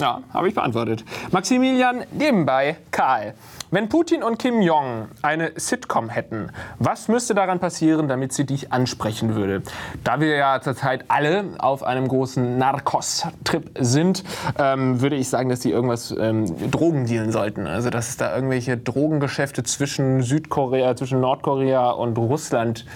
Ja, 0.00 0.22
habe 0.32 0.48
ich 0.48 0.54
beantwortet. 0.54 1.04
Maximilian, 1.30 2.04
nebenbei 2.12 2.76
Karl. 2.90 3.34
Wenn 3.70 3.88
Putin 3.88 4.22
und 4.22 4.38
Kim 4.38 4.60
Jong 4.60 5.08
eine 5.22 5.52
Sitcom 5.56 6.08
hätten, 6.08 6.50
was 6.78 7.08
müsste 7.08 7.34
daran 7.34 7.58
passieren, 7.58 8.06
damit 8.06 8.32
sie 8.32 8.44
dich 8.44 8.72
ansprechen 8.72 9.34
würde? 9.34 9.62
Da 10.04 10.20
wir 10.20 10.36
ja 10.36 10.60
zurzeit 10.60 11.04
alle 11.08 11.44
auf 11.58 11.82
einem 11.82 12.06
großen 12.06 12.56
Narcos-Trip 12.56 13.70
sind, 13.80 14.22
ähm, 14.58 15.00
würde 15.00 15.16
ich 15.16 15.28
sagen, 15.28 15.48
dass 15.48 15.62
sie 15.62 15.70
irgendwas 15.70 16.14
ähm, 16.16 16.70
Drogen 16.70 17.06
dealen 17.06 17.32
sollten. 17.32 17.66
Also 17.66 17.90
dass 17.90 18.10
es 18.10 18.16
da 18.16 18.34
irgendwelche 18.34 18.76
Drogengeschäfte 18.76 19.64
zwischen 19.64 20.22
Südkorea, 20.22 20.94
zwischen 20.94 21.20
Nordkorea 21.20 21.90
und 21.90 22.16
Russland 22.16 22.86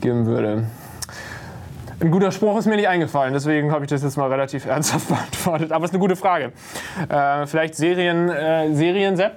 geben 0.00 0.26
würde. 0.26 0.64
Ein 2.02 2.10
guter 2.10 2.32
Spruch 2.32 2.56
ist 2.58 2.64
mir 2.64 2.76
nicht 2.76 2.88
eingefallen, 2.88 3.34
deswegen 3.34 3.72
habe 3.72 3.84
ich 3.84 3.90
das 3.90 4.02
jetzt 4.02 4.16
mal 4.16 4.30
relativ 4.30 4.64
ernsthaft 4.66 5.08
beantwortet. 5.08 5.70
Aber 5.70 5.84
es 5.84 5.90
ist 5.90 5.94
eine 5.94 6.00
gute 6.00 6.16
Frage. 6.16 6.52
Äh, 7.08 7.46
vielleicht 7.46 7.74
Serien, 7.74 8.30
äh, 8.30 8.74
Serien-Sepp? 8.74 9.32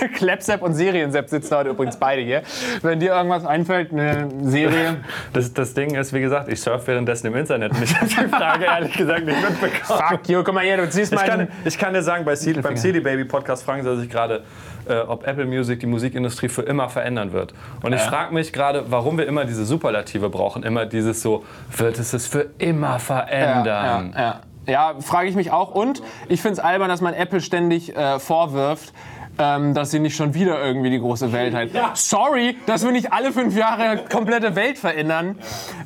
Clapsap 0.14 0.62
und 0.62 0.74
Seriensepp 0.74 1.28
sitzen 1.28 1.56
heute 1.56 1.70
übrigens 1.70 1.96
beide 1.96 2.22
hier. 2.22 2.42
Wenn 2.82 3.00
dir 3.00 3.12
irgendwas 3.12 3.44
einfällt, 3.44 3.92
eine 3.92 4.28
Serie. 4.42 4.96
Das, 5.32 5.52
das 5.52 5.74
Ding 5.74 5.94
ist, 5.94 6.12
wie 6.12 6.20
gesagt, 6.20 6.48
ich 6.48 6.60
surfe 6.60 6.88
währenddessen 6.88 7.28
im 7.28 7.36
Internet 7.36 7.72
ich 7.82 7.96
habe 7.96 8.06
die 8.06 8.28
Frage 8.28 8.64
ehrlich 8.64 8.96
gesagt 8.96 9.24
nicht 9.24 9.40
mitbekommen. 9.40 10.02
Fuck 10.08 10.28
you, 10.28 10.42
guck 10.42 10.54
mal 10.54 10.64
hier, 10.64 10.76
du 10.76 10.88
ziehst 10.88 11.12
ich 11.12 11.20
kann, 11.20 11.48
ich 11.64 11.78
kann 11.78 11.94
dir 11.94 12.02
sagen, 12.02 12.24
bei 12.24 12.34
CD, 12.36 12.60
beim 12.60 12.76
CD 12.76 13.00
Baby 13.00 13.24
Podcast 13.24 13.64
fragen 13.64 13.82
sie 13.82 13.96
sich 13.96 14.10
gerade, 14.10 14.42
äh, 14.88 14.98
ob 15.00 15.26
Apple 15.26 15.46
Music 15.46 15.80
die 15.80 15.86
Musikindustrie 15.86 16.48
für 16.48 16.62
immer 16.62 16.88
verändern 16.88 17.32
wird. 17.32 17.54
Und 17.82 17.92
ich 17.92 18.00
frage 18.00 18.34
mich 18.34 18.52
gerade, 18.52 18.84
warum 18.88 19.18
wir 19.18 19.26
immer 19.26 19.44
diese 19.44 19.64
Superlative 19.64 20.30
brauchen, 20.30 20.62
immer 20.62 20.86
dieses 20.86 21.22
so, 21.22 21.44
wird 21.76 21.98
es 21.98 22.12
es 22.12 22.26
für 22.26 22.50
immer 22.58 22.98
verändern? 22.98 24.12
Ja, 24.14 24.20
ja, 24.20 24.40
ja. 24.66 24.92
ja 24.94 25.00
frage 25.00 25.28
ich 25.28 25.36
mich 25.36 25.50
auch. 25.50 25.70
Und 25.70 26.02
ich 26.28 26.42
finde 26.42 26.54
es 26.54 26.58
albern, 26.60 26.88
dass 26.88 27.00
man 27.00 27.14
Apple 27.14 27.40
ständig 27.40 27.96
äh, 27.96 28.18
vorwirft, 28.18 28.92
ähm, 29.40 29.74
dass 29.74 29.90
sie 29.90 29.98
nicht 29.98 30.14
schon 30.14 30.34
wieder 30.34 30.62
irgendwie 30.62 30.90
die 30.90 31.00
große 31.00 31.32
Welt 31.32 31.54
hat. 31.54 31.72
Ja. 31.72 31.92
Sorry, 31.94 32.56
dass 32.66 32.84
wir 32.84 32.92
nicht 32.92 33.12
alle 33.12 33.32
fünf 33.32 33.56
Jahre 33.56 34.04
komplette 34.10 34.54
Welt 34.54 34.78
verändern. 34.78 35.38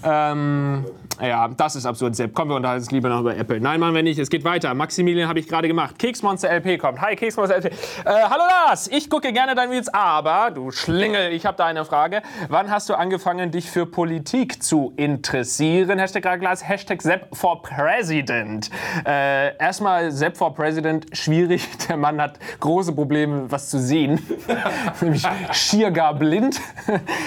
Ähm, 0.04 0.84
ja, 1.20 1.48
das 1.48 1.76
ist 1.76 1.86
absurd, 1.86 2.16
Sepp. 2.16 2.34
Kommen 2.34 2.50
wir 2.50 2.56
unterhalten 2.56 2.84
uns 2.84 2.90
lieber 2.90 3.08
noch 3.08 3.20
über 3.20 3.36
Apple. 3.36 3.60
Nein, 3.60 3.80
machen 3.80 3.94
wir 3.94 4.02
nicht. 4.02 4.18
Es 4.18 4.28
geht 4.28 4.44
weiter. 4.44 4.74
Maximilian 4.74 5.28
habe 5.28 5.38
ich 5.38 5.48
gerade 5.48 5.68
gemacht. 5.68 5.98
Keksmonster 5.98 6.50
LP 6.50 6.78
kommt. 6.78 7.00
Hi, 7.00 7.14
Keksmonster 7.16 7.56
LP. 7.56 7.66
Äh, 7.66 7.72
hallo 8.04 8.42
Lars, 8.66 8.88
ich 8.88 9.08
gucke 9.08 9.32
gerne 9.32 9.54
deine 9.54 9.70
Videos, 9.70 9.88
aber 9.88 10.50
du 10.50 10.70
Schlingel, 10.70 11.32
ich 11.32 11.46
habe 11.46 11.56
da 11.56 11.66
eine 11.66 11.84
Frage. 11.84 12.22
Wann 12.48 12.70
hast 12.70 12.88
du 12.88 12.94
angefangen, 12.94 13.50
dich 13.50 13.70
für 13.70 13.86
Politik 13.86 14.62
zu 14.62 14.92
interessieren? 14.96 15.98
Hashtag 15.98 16.40
Glas, 16.40 16.68
Hashtag 16.68 17.00
Sepp 17.00 17.28
for 17.34 17.62
President. 17.62 18.70
Äh, 19.06 19.56
erstmal 19.56 20.10
Sepp 20.10 20.36
for 20.36 20.54
President, 20.54 21.06
schwierig. 21.16 21.68
Der 21.88 21.96
Mann 21.96 22.20
hat 22.20 22.38
große 22.60 22.92
Probleme, 22.92 23.50
was 23.50 23.70
zu 23.70 23.78
sehen. 23.78 24.20
Nämlich 25.00 25.26
schier 25.52 25.90
gar 25.90 26.14
blind. 26.14 26.60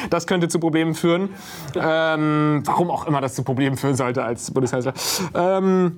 Das 0.10 0.27
könnte 0.27 0.48
zu 0.50 0.60
Problemen 0.60 0.94
führen. 0.94 1.29
Ähm, 1.75 2.62
warum 2.65 2.91
auch 2.91 3.08
immer 3.08 3.22
das 3.22 3.36
zu 3.36 3.44
Problemen 3.44 3.76
führen 3.77 3.96
sollte 3.96 4.24
als 4.24 4.51
Bundeskanzler. 4.51 4.93
Ähm, 5.34 5.98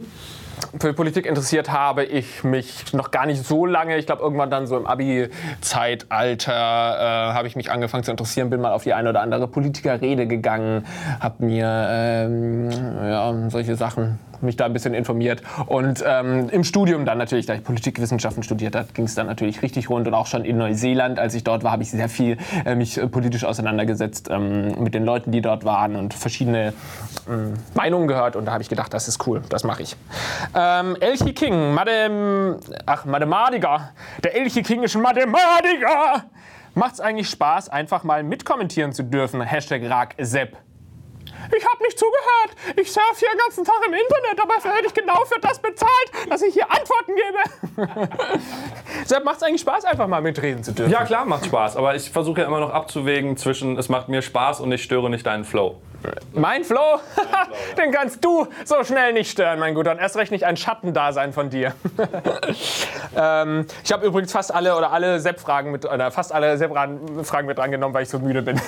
für 0.80 0.94
Politik 0.94 1.26
interessiert 1.26 1.72
habe 1.72 2.04
ich 2.04 2.44
mich 2.44 2.94
noch 2.94 3.12
gar 3.12 3.26
nicht 3.26 3.44
so 3.44 3.66
lange. 3.66 3.98
Ich 3.98 4.06
glaube, 4.06 4.22
irgendwann 4.22 4.52
dann 4.52 4.68
so 4.68 4.78
im 4.78 4.86
Abi-Zeitalter 4.86 6.52
äh, 6.52 7.34
habe 7.34 7.48
ich 7.48 7.56
mich 7.56 7.72
angefangen 7.72 8.04
zu 8.04 8.12
interessieren, 8.12 8.50
bin 8.50 8.62
mal 8.62 8.74
auf 8.74 8.84
die 8.84 8.94
eine 8.94 9.10
oder 9.10 9.22
andere 9.22 9.48
Politikerrede 9.48 10.28
gegangen, 10.28 10.86
habe 11.20 11.46
mir 11.46 11.88
ähm, 11.90 12.70
ja, 12.72 13.34
solche 13.50 13.76
Sachen 13.76 14.20
mich 14.42 14.56
da 14.56 14.66
ein 14.66 14.74
bisschen 14.74 14.94
informiert. 14.94 15.42
Und 15.66 16.04
ähm, 16.06 16.50
im 16.50 16.64
Studium 16.64 17.06
dann 17.06 17.18
natürlich, 17.18 17.46
da 17.46 17.54
ich 17.56 17.64
Politikwissenschaften 17.64 18.44
studiert 18.44 18.76
habe, 18.76 18.88
ging 18.94 19.06
es 19.06 19.16
dann 19.16 19.28
natürlich 19.28 19.62
richtig 19.62 19.90
rund. 19.90 20.08
Und 20.08 20.14
auch 20.14 20.28
schon 20.28 20.46
in 20.46 20.58
Neuseeland, 20.58 21.20
als 21.20 21.34
ich 21.36 21.44
dort 21.44 21.64
war, 21.64 21.72
habe 21.72 21.84
ich 21.84 21.92
sehr 21.92 22.10
viel 22.10 22.38
äh, 22.66 22.76
mich 22.76 22.98
äh, 22.98 23.08
politisch 23.08 23.44
auseinandergesetzt 23.44 24.30
ähm, 24.32 24.82
mit 24.82 24.94
den 24.94 25.06
Leuten, 25.06 25.32
die 25.32 25.42
dort 25.42 25.66
waren 25.66 25.96
und 25.96 26.14
verschiedene 26.14 26.74
Meinungen 27.74 28.08
gehört. 28.08 28.36
Und 28.36 28.46
da 28.46 28.54
habe 28.54 28.64
ich 28.64 28.70
gedacht, 28.70 28.94
das 28.94 29.08
ist 29.08 29.26
cool, 29.28 29.42
das 29.50 29.64
mache 29.64 29.84
ich. 29.84 29.96
Ähm, 30.56 30.96
Elchi 31.00 31.34
King, 31.34 31.74
Madem, 31.74 32.58
ach, 32.86 33.06
Mathematiker. 33.06 33.92
Der 34.24 34.36
Elchi 34.36 34.64
King 34.64 34.84
ist 34.84 34.96
ein 34.96 35.02
Mathematiker. 35.02 36.26
Macht's 36.76 37.00
eigentlich 37.00 37.30
Spaß, 37.30 37.70
einfach 37.70 38.04
mal 38.04 38.24
mitkommentieren 38.24 38.94
zu 38.94 39.04
dürfen? 39.04 39.42
Hashtag 39.42 39.82
RagSepp 39.90 40.58
ich 41.56 41.66
habe 41.66 41.84
nicht 41.84 41.98
zugehört. 41.98 42.78
Ich 42.78 42.92
surfe 42.92 43.20
hier 43.20 43.30
den 43.30 43.40
ganzen 43.40 43.66
Tag 43.66 43.78
im 43.86 43.94
Internet, 43.94 44.42
aber 44.42 44.64
werde 44.64 44.88
ich 44.88 44.94
genau 44.94 45.24
für 45.26 45.40
das 45.40 45.60
bezahlt, 45.60 46.30
dass 46.30 46.42
ich 46.42 46.54
hier 46.54 46.68
Antworten 46.70 47.14
gebe. 47.16 47.90
Deshalb 49.04 49.26
macht 49.26 49.38
es 49.38 49.44
eigentlich 49.44 49.62
Spaß, 49.62 49.86
einfach 49.86 50.08
mal 50.08 50.22
mitreden 50.22 50.64
zu 50.64 50.72
dürfen. 50.72 50.92
Ja, 50.92 51.04
klar, 51.06 51.26
macht 51.26 51.46
Spaß. 51.46 51.78
Aber 51.78 51.96
ich 51.96 52.10
versuche 52.10 52.42
ja 52.42 52.48
immer 52.48 52.60
noch 52.60 52.72
abzuwägen 52.72 53.38
zwischen, 53.38 53.78
es 53.78 53.90
macht 53.90 54.10
mir 54.10 54.22
Spaß 54.22 54.62
und 54.62 54.72
ich 54.72 54.84
störe 54.84 55.10
nicht 55.10 55.26
deinen 55.26 55.46
Flow. 55.46 55.78
Mein 56.34 56.64
Flow? 56.64 57.00
Den 57.78 57.92
kannst 57.92 58.24
du 58.24 58.48
so 58.64 58.84
schnell 58.84 59.12
nicht 59.14 59.32
stören, 59.32 59.60
mein 59.60 59.76
Guter. 59.76 59.92
Und 59.92 60.00
erst 60.00 60.16
recht 60.16 60.32
nicht 60.32 60.46
ein 60.46 60.56
Schattendasein 60.56 61.34
von 61.34 61.50
dir. 61.50 61.74
ähm, 63.18 63.66
ich 63.84 63.92
habe 63.92 64.06
übrigens 64.06 64.32
fast 64.32 64.54
alle 64.54 64.78
oder 64.78 64.92
alle 64.92 65.20
Sepp-Fragen 65.20 65.72
mit, 65.72 65.86
oder 65.86 66.12
fast 66.12 66.32
alle 66.32 66.58
Sepp-Fragen 66.58 67.46
mit 67.46 67.58
drangenommen, 67.58 67.94
weil 67.94 68.04
ich 68.04 68.10
so 68.10 68.20
müde 68.20 68.42
bin. 68.42 68.62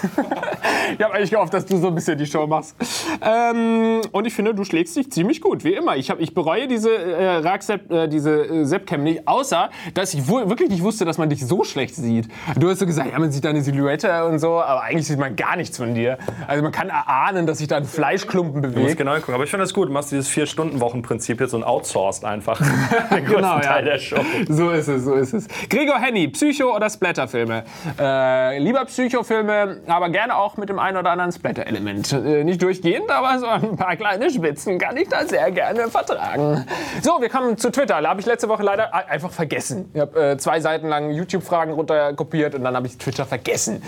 Ich 0.97 1.03
habe 1.03 1.13
eigentlich 1.13 1.31
gehofft, 1.31 1.53
dass 1.53 1.65
du 1.65 1.77
so 1.77 1.87
ein 1.87 1.95
bisschen 1.95 2.17
die 2.17 2.25
Show 2.25 2.45
machst. 2.47 2.75
Ähm, 3.21 4.01
und 4.11 4.27
ich 4.27 4.33
finde, 4.33 4.53
du 4.53 4.63
schlägst 4.63 4.95
dich 4.95 5.11
ziemlich 5.11 5.41
gut, 5.41 5.63
wie 5.63 5.73
immer. 5.73 5.95
Ich, 5.97 6.09
hab, 6.09 6.19
ich 6.19 6.33
bereue 6.33 6.67
diese 6.67 6.93
äh, 6.95 7.37
Rag-Sepp, 7.37 7.91
äh, 7.91 8.07
diese 8.07 8.45
äh, 8.45 8.65
Sepp-Cam 8.65 9.03
nicht, 9.03 9.27
außer, 9.27 9.69
dass 9.93 10.13
ich 10.13 10.27
wirklich 10.27 10.69
nicht 10.69 10.83
wusste, 10.83 11.05
dass 11.05 11.17
man 11.17 11.29
dich 11.29 11.45
so 11.45 11.63
schlecht 11.63 11.95
sieht. 11.95 12.27
Du 12.57 12.69
hast 12.69 12.79
so 12.79 12.85
gesagt, 12.85 13.11
ja, 13.11 13.19
man 13.19 13.31
sieht 13.31 13.45
deine 13.45 13.61
Silhouette 13.61 14.25
und 14.25 14.39
so, 14.39 14.61
aber 14.61 14.83
eigentlich 14.83 15.07
sieht 15.07 15.19
man 15.19 15.35
gar 15.35 15.55
nichts 15.55 15.77
von 15.77 15.93
dir. 15.93 16.17
Also 16.47 16.63
man 16.63 16.71
kann 16.71 16.89
erahnen, 16.89 17.31
ahnen, 17.31 17.47
dass 17.47 17.59
sich 17.59 17.67
da 17.67 17.77
ein 17.77 17.85
Fleischklumpen 17.85 18.61
bewegt. 18.61 18.77
Du 18.77 18.81
musst 18.81 18.97
genau 18.97 19.15
gucken. 19.15 19.33
Aber 19.33 19.43
ich 19.43 19.49
finde 19.49 19.63
das 19.63 19.73
gut. 19.73 19.89
Du 19.89 19.93
machst 19.93 20.11
dieses 20.11 20.27
Vier-Stunden-Wochen-Prinzip 20.27 21.39
jetzt 21.41 21.53
und 21.53 21.63
outsourced 21.63 22.25
einfach 22.25 22.59
den 23.11 23.25
größten 23.25 23.35
genau, 23.35 23.59
Teil 23.59 23.85
ja. 23.85 23.91
der 23.93 23.99
Show. 23.99 24.21
So 24.47 24.71
ist 24.71 24.87
es, 24.87 25.03
so 25.03 25.13
ist 25.13 25.33
es. 25.33 25.47
Gregor 25.69 25.99
Henny, 25.99 26.27
Psycho- 26.27 26.75
oder 26.75 26.89
Splatterfilme? 26.89 27.63
Äh, 27.99 28.59
lieber 28.59 28.85
Psycho-Filme, 28.85 29.81
aber 29.87 30.09
gerne 30.09 30.35
auch 30.35 30.57
mit 30.57 30.69
dem 30.69 30.79
einen 30.81 30.97
oder 30.97 31.11
anderen 31.11 31.31
Splatter-Element. 31.31 32.11
Äh, 32.13 32.43
nicht 32.43 32.61
durchgehend, 32.61 33.09
aber 33.09 33.39
so 33.39 33.47
ein 33.47 33.75
paar 33.75 33.95
kleine 33.95 34.29
Spitzen 34.29 34.79
kann 34.79 34.97
ich 34.97 35.07
da 35.07 35.25
sehr 35.25 35.51
gerne 35.51 35.89
vertragen. 35.89 36.65
So, 37.01 37.21
wir 37.21 37.29
kommen 37.29 37.57
zu 37.57 37.71
Twitter. 37.71 38.01
Da 38.01 38.09
habe 38.09 38.19
ich 38.19 38.25
letzte 38.25 38.49
Woche 38.49 38.63
leider 38.63 38.93
einfach 38.93 39.31
vergessen. 39.31 39.89
Ich 39.93 40.01
habe 40.01 40.31
äh, 40.31 40.37
zwei 40.37 40.59
Seiten 40.59 40.87
lang 40.87 41.11
YouTube-Fragen 41.11 41.73
runterkopiert 41.73 42.55
und 42.55 42.63
dann 42.63 42.75
habe 42.75 42.87
ich 42.87 42.97
Twitter 42.97 43.25
vergessen. 43.25 43.81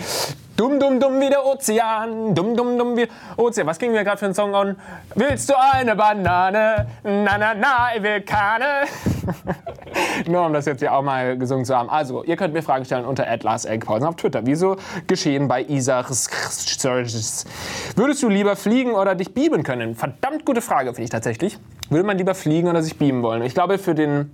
Dumm, 0.56 0.78
dumm, 0.78 1.00
dumm 1.00 1.20
wie 1.20 1.28
der 1.28 1.44
Ozean. 1.44 2.34
Dumm, 2.34 2.56
dumm, 2.56 2.78
dumm 2.78 2.96
wie 2.96 3.08
Ozean. 3.36 3.66
Was 3.66 3.78
ging 3.78 3.90
mir 3.90 4.04
gerade 4.04 4.18
für 4.18 4.26
ein 4.26 4.34
Song 4.34 4.54
an? 4.54 4.76
Willst 5.16 5.50
du 5.50 5.54
eine 5.58 5.96
Banane? 5.96 6.86
Na, 7.02 7.38
na, 7.38 7.54
na, 7.54 7.88
ich 7.96 8.02
will 8.02 8.20
keine. 8.20 8.64
Nur 10.28 10.46
um 10.46 10.52
das 10.52 10.66
jetzt 10.66 10.80
hier 10.80 10.92
auch 10.92 11.02
mal 11.02 11.38
gesungen 11.38 11.64
zu 11.64 11.76
haben. 11.76 11.88
Also, 11.88 12.24
ihr 12.24 12.36
könnt 12.36 12.54
mir 12.54 12.62
Fragen 12.62 12.84
stellen 12.84 13.04
unter 13.04 13.24
@larseggpausen 13.24 14.06
auf 14.06 14.16
Twitter. 14.16 14.42
Wieso 14.44 14.76
geschehen 15.06 15.48
bei 15.48 15.62
Isar 15.62 16.04
Würdest 16.04 18.22
du 18.22 18.28
lieber 18.28 18.56
fliegen 18.56 18.92
oder 18.92 19.14
dich 19.14 19.34
beamen 19.34 19.62
können? 19.62 19.94
Verdammt 19.94 20.44
gute 20.44 20.60
Frage, 20.60 20.90
finde 20.90 21.04
ich 21.04 21.10
tatsächlich. 21.10 21.58
Würde 21.90 22.06
man 22.06 22.18
lieber 22.18 22.34
fliegen 22.34 22.68
oder 22.68 22.82
sich 22.82 22.98
beamen 22.98 23.22
wollen? 23.22 23.42
Ich 23.42 23.54
glaube, 23.54 23.78
für 23.78 23.94
den 23.94 24.30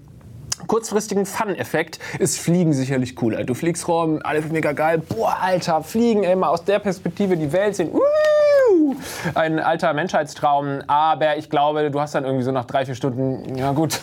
kurzfristigen 0.66 1.26
Fun-Effekt 1.26 1.99
ist 2.18 2.38
Fliegen 2.38 2.73
sicherlich 2.73 3.16
cooler. 3.16 3.44
Du 3.44 3.54
fliegst 3.54 3.87
rum, 3.88 4.20
alles 4.23 4.49
mega 4.50 4.73
geil. 4.73 4.99
Boah, 4.99 5.37
Alter, 5.40 5.82
Fliegen, 5.82 6.25
ey, 6.25 6.37
mal 6.37 6.49
aus 6.49 6.64
der 6.64 6.78
Perspektive 6.78 7.37
die 7.37 7.52
Welt 7.52 7.76
sehen. 7.76 7.90
Uh, 7.92 8.94
ein 9.35 9.59
alter 9.59 9.92
Menschheitstraum. 9.92 10.82
Aber 10.87 11.37
ich 11.37 11.50
glaube, 11.50 11.90
du 11.90 12.00
hast 12.00 12.14
dann 12.14 12.25
irgendwie 12.25 12.44
so 12.44 12.52
nach 12.52 12.64
drei, 12.64 12.85
vier 12.85 12.94
Stunden, 12.94 13.56
ja 13.56 13.73
gut, 13.73 14.00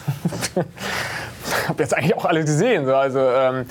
habe 1.67 1.83
jetzt 1.83 1.95
eigentlich 1.95 2.15
auch 2.15 2.25
alle 2.25 2.41
gesehen. 2.41 2.85
So. 2.85 2.95
Also 2.95 3.19
ähm, 3.19 3.65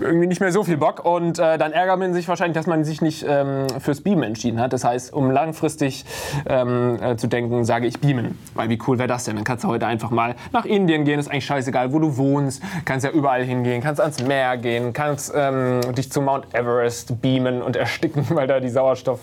irgendwie 0.00 0.26
nicht 0.26 0.40
mehr 0.40 0.52
so 0.52 0.64
viel 0.64 0.76
Bock. 0.76 1.04
Und 1.04 1.38
äh, 1.38 1.58
dann 1.58 1.72
ärgert 1.72 1.98
man 1.98 2.14
sich 2.14 2.28
wahrscheinlich, 2.28 2.56
dass 2.56 2.66
man 2.66 2.84
sich 2.84 3.02
nicht 3.02 3.24
ähm, 3.28 3.66
fürs 3.80 4.00
Beamen 4.00 4.22
entschieden 4.22 4.60
hat. 4.60 4.72
Das 4.72 4.84
heißt, 4.84 5.12
um 5.12 5.30
langfristig 5.30 6.04
ähm, 6.48 6.98
äh, 7.02 7.16
zu 7.16 7.26
denken, 7.26 7.64
sage 7.64 7.86
ich 7.86 8.00
Beamen. 8.00 8.38
Weil 8.54 8.68
wie 8.68 8.78
cool 8.86 8.98
wäre 8.98 9.08
das 9.08 9.24
denn? 9.24 9.36
Dann 9.36 9.44
kannst 9.44 9.64
du 9.64 9.68
heute 9.68 9.86
einfach 9.86 10.10
mal 10.10 10.34
nach 10.52 10.64
Indien 10.64 11.04
gehen. 11.04 11.18
Ist 11.18 11.30
eigentlich 11.30 11.46
scheißegal, 11.46 11.92
wo 11.92 11.98
du 11.98 12.16
wohnst. 12.16 12.62
Kannst 12.84 13.04
ja 13.04 13.10
überall 13.12 13.44
hingehen. 13.44 13.82
Kannst 13.82 14.00
ans 14.00 14.22
Meer 14.22 14.56
gehen. 14.56 14.92
Kannst 14.92 15.32
ähm, 15.34 15.80
dich 15.94 16.10
zu 16.10 16.20
Mount 16.20 16.54
Everest 16.54 17.20
beamen 17.20 17.62
und 17.62 17.76
ersticken, 17.76 18.26
weil 18.30 18.46
da 18.46 18.60
die 18.60 18.70
Sauerstoff... 18.70 19.20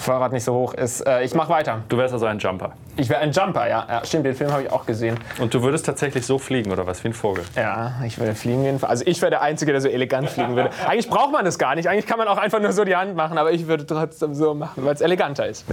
Fahrrad 0.00 0.32
nicht 0.32 0.44
so 0.44 0.54
hoch 0.54 0.74
ist. 0.74 1.06
Äh, 1.06 1.22
ich 1.22 1.34
mache 1.34 1.50
weiter. 1.50 1.82
Du 1.88 1.98
wärst 1.98 2.12
also 2.14 2.26
ein 2.26 2.38
Jumper. 2.38 2.72
Ich 2.96 3.08
wäre 3.08 3.20
ein 3.20 3.32
Jumper, 3.32 3.68
ja. 3.68 3.86
ja. 3.88 4.04
Stimmt, 4.04 4.26
den 4.26 4.34
Film 4.34 4.50
habe 4.50 4.62
ich 4.62 4.72
auch 4.72 4.86
gesehen. 4.86 5.18
Und 5.38 5.52
du 5.54 5.62
würdest 5.62 5.86
tatsächlich 5.86 6.26
so 6.26 6.38
fliegen 6.38 6.72
oder 6.72 6.86
was? 6.86 7.04
Wie 7.04 7.08
ein 7.08 7.14
Vogel? 7.14 7.44
Ja, 7.54 7.94
ich 8.04 8.18
würde 8.18 8.34
fliegen 8.34 8.64
jedenfalls. 8.64 8.90
Also 8.90 9.04
ich 9.06 9.20
wäre 9.20 9.30
der 9.30 9.42
Einzige, 9.42 9.72
der 9.72 9.80
so 9.80 9.88
elegant 9.88 10.30
fliegen 10.30 10.56
würde. 10.56 10.70
Eigentlich 10.86 11.08
braucht 11.08 11.32
man 11.32 11.44
das 11.44 11.58
gar 11.58 11.74
nicht. 11.74 11.88
Eigentlich 11.88 12.06
kann 12.06 12.18
man 12.18 12.28
auch 12.28 12.38
einfach 12.38 12.60
nur 12.60 12.72
so 12.72 12.84
die 12.84 12.96
Hand 12.96 13.14
machen, 13.14 13.38
aber 13.38 13.52
ich 13.52 13.66
würde 13.66 13.86
trotzdem 13.86 14.34
so 14.34 14.54
machen, 14.54 14.84
weil 14.84 14.94
es 14.94 15.00
eleganter 15.00 15.46
ist. 15.46 15.64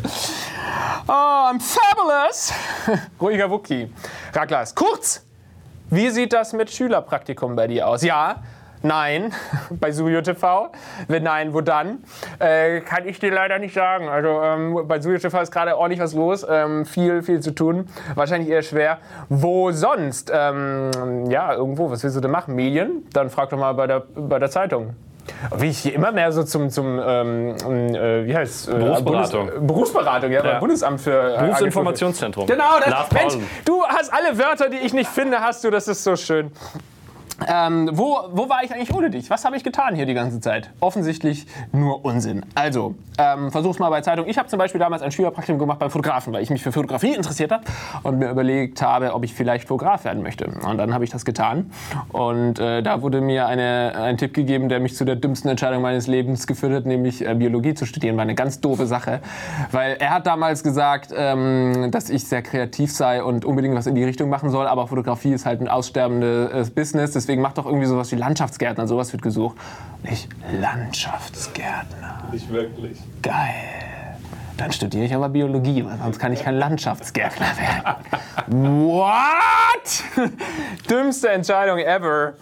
Oh, 1.08 1.12
I'm 1.12 1.62
fabulous! 1.62 2.54
Ruhiger 3.22 3.50
Wookie. 3.50 3.92
Raglas. 4.34 4.76
Kurz! 4.76 5.26
Wie 5.90 6.10
sieht 6.10 6.34
das 6.34 6.52
mit 6.52 6.70
Schülerpraktikum 6.70 7.56
bei 7.56 7.68
dir 7.68 7.88
aus? 7.88 8.04
Ja, 8.04 8.44
Nein, 8.84 9.34
bei 9.70 9.92
Suyo 9.92 10.22
TV. 10.22 10.70
Wenn 11.08 11.24
nein, 11.24 11.54
wo 11.54 11.62
dann? 11.62 12.00
Äh, 12.40 12.82
kann 12.82 13.08
ich 13.08 13.20
dir 13.20 13.32
leider 13.32 13.60
nicht 13.60 13.74
sagen. 13.74 14.08
Also 14.10 14.42
ähm, 14.44 14.88
bei 14.88 15.00
Suyo 15.02 15.18
TV 15.18 15.42
ist 15.42 15.52
gerade 15.52 15.78
ordentlich 15.78 16.00
was 16.00 16.14
los. 16.14 16.46
Ähm, 16.50 16.86
viel, 16.86 17.22
viel 17.22 17.40
zu 17.40 17.52
tun. 17.52 17.88
Wahrscheinlich 18.16 18.50
eher 18.50 18.62
schwer. 18.62 19.00
Wo 19.30 19.72
sonst? 19.72 20.32
Ähm, 20.34 21.30
ja, 21.30 21.54
irgendwo. 21.54 21.90
Was 21.90 22.04
willst 22.04 22.16
du 22.16 22.22
denn 22.22 22.32
machen? 22.32 22.56
Medien? 22.56 23.06
Dann 23.14 23.30
frag 23.30 23.50
doch 23.50 23.58
mal 23.58 23.74
bei 23.74 23.88
der, 23.88 24.04
bei 24.16 24.40
der 24.40 24.50
Zeitung. 24.50 24.96
Wie 25.58 25.68
ich 25.68 25.80
hier 25.80 25.94
immer 25.94 26.12
mehr 26.12 26.32
so 26.32 26.44
zum, 26.44 26.70
zum 26.70 27.00
ähm, 27.04 27.56
äh, 27.96 28.26
wie 28.26 28.36
heißt 28.36 28.70
äh, 28.70 28.72
Berufsberatung. 28.76 29.46
Bundes, 29.48 29.68
Berufsberatung, 29.68 30.32
ja, 30.32 30.46
ja. 30.46 30.60
Bundesamt 30.60 31.02
für 31.02 31.36
äh, 31.36 31.40
Berufsinformationszentrum. 31.40 32.48
Genau, 32.48 32.80
das, 32.80 33.12
Mensch, 33.12 33.34
du 33.66 33.84
hast 33.84 34.14
alle 34.14 34.38
Wörter, 34.38 34.70
die 34.70 34.78
ich 34.78 34.94
nicht 34.94 35.10
finde, 35.10 35.42
hast 35.42 35.64
du, 35.64 35.70
das 35.70 35.88
ist 35.88 36.04
so 36.04 36.16
schön. 36.16 36.52
Ähm, 37.48 37.90
wo, 37.94 38.18
wo 38.32 38.50
war 38.50 38.64
ich 38.64 38.74
eigentlich 38.74 38.94
ohne 38.94 39.10
dich? 39.10 39.30
Was 39.30 39.46
habe 39.46 39.56
ich 39.58 39.64
getan 39.64 39.96
hier 39.96 40.06
die 40.06 40.16
ganze 40.16 40.40
Zeit? 40.40 40.72
Offensichtlich 40.80 41.46
nur 41.72 42.04
Unsinn. 42.04 42.46
Also, 42.56 42.96
ähm, 43.20 43.52
versuch's 43.52 43.80
mal 43.80 43.90
bei 43.90 44.02
Zeitung. 44.02 44.28
Ich 44.28 44.38
habe 44.38 44.48
zum 44.48 44.58
Beispiel 44.58 44.80
damals 44.80 45.02
ein 45.02 45.12
Schülerpraktikum 45.12 45.60
gemacht 45.60 45.80
beim 45.80 45.92
Fotografen, 45.92 46.34
weil 46.34 46.42
ich 46.42 46.50
mich 46.50 46.64
für 46.64 46.72
Fotografie 46.72 47.14
interessiert 47.14 47.52
habe 47.52 47.64
und 48.04 48.18
mir 48.18 48.30
überlegt 48.30 48.82
habe, 48.82 49.14
ob 49.14 49.24
ich 49.24 49.34
vielleicht 49.34 49.68
Fotograf 49.68 50.06
werden 50.06 50.24
möchte. 50.24 50.48
Und 50.48 50.78
dann 50.78 50.94
habe 50.94 51.04
ich 51.04 51.10
das 51.12 51.26
getan. 51.26 51.72
Und 52.12 52.60
äh, 52.60 52.82
da 52.82 53.02
wurde 53.02 53.22
mir 53.22 53.48
eine, 53.48 53.94
ein 53.96 54.18
Tipp 54.18 54.34
gegeben, 54.34 54.70
der 54.70 54.80
mich 54.80 54.96
zu 54.96 55.06
der 55.06 55.16
dümmsten 55.16 55.50
Entscheidung 55.50 55.82
meines 55.82 56.08
Lebens 56.08 56.48
geführt 56.48 56.74
hat, 56.74 56.86
nämlich 56.86 57.26
äh, 57.26 57.36
Biologie 57.36 57.76
zu 57.76 57.86
studieren. 57.86 58.18
War 58.18 58.24
eine 58.24 58.36
ganz 58.36 58.62
doofe 58.62 58.88
Sache. 58.88 59.22
Weil 59.72 59.98
er 60.00 60.10
hat 60.12 60.26
damals 60.26 60.64
gesagt, 60.64 61.14
ähm, 61.16 61.90
dass 61.92 62.10
ich 62.10 62.24
sehr 62.24 62.42
kreativ 62.42 62.92
sei 62.92 63.24
und 63.24 63.46
unbedingt 63.46 63.76
was 63.76 63.86
in 63.86 63.96
die 63.96 64.04
Richtung 64.04 64.30
machen 64.30 64.50
soll. 64.50 64.68
Aber 64.68 64.88
Fotografie 64.88 65.34
ist 65.34 65.46
halt 65.46 65.62
ein 65.62 65.68
aussterbendes 65.68 66.72
Business. 66.72 67.27
Deswegen 67.28 67.42
macht 67.42 67.58
doch 67.58 67.66
irgendwie 67.66 67.88
sowas 67.88 68.10
wie 68.14 68.16
Landschaftsgärtner. 68.16 68.88
Sowas 68.88 69.12
wird 69.12 69.22
gesucht. 69.22 69.58
Nicht 70.02 70.30
Landschaftsgärtner. 70.62 72.24
Nicht 72.32 72.50
wirklich. 72.50 73.02
Geil. 73.22 74.16
Dann 74.56 74.72
studiere 74.72 75.04
ich 75.04 75.14
aber 75.14 75.28
Biologie, 75.28 75.84
weil 75.84 75.98
sonst 75.98 76.20
kann 76.20 76.32
ich 76.32 76.46
kein 76.46 76.56
Landschaftsgärtner 76.56 77.48
werden. 77.58 78.88
What? 78.88 80.32
Dümmste 80.90 81.28
Entscheidung 81.28 81.80
ever. 81.80 82.36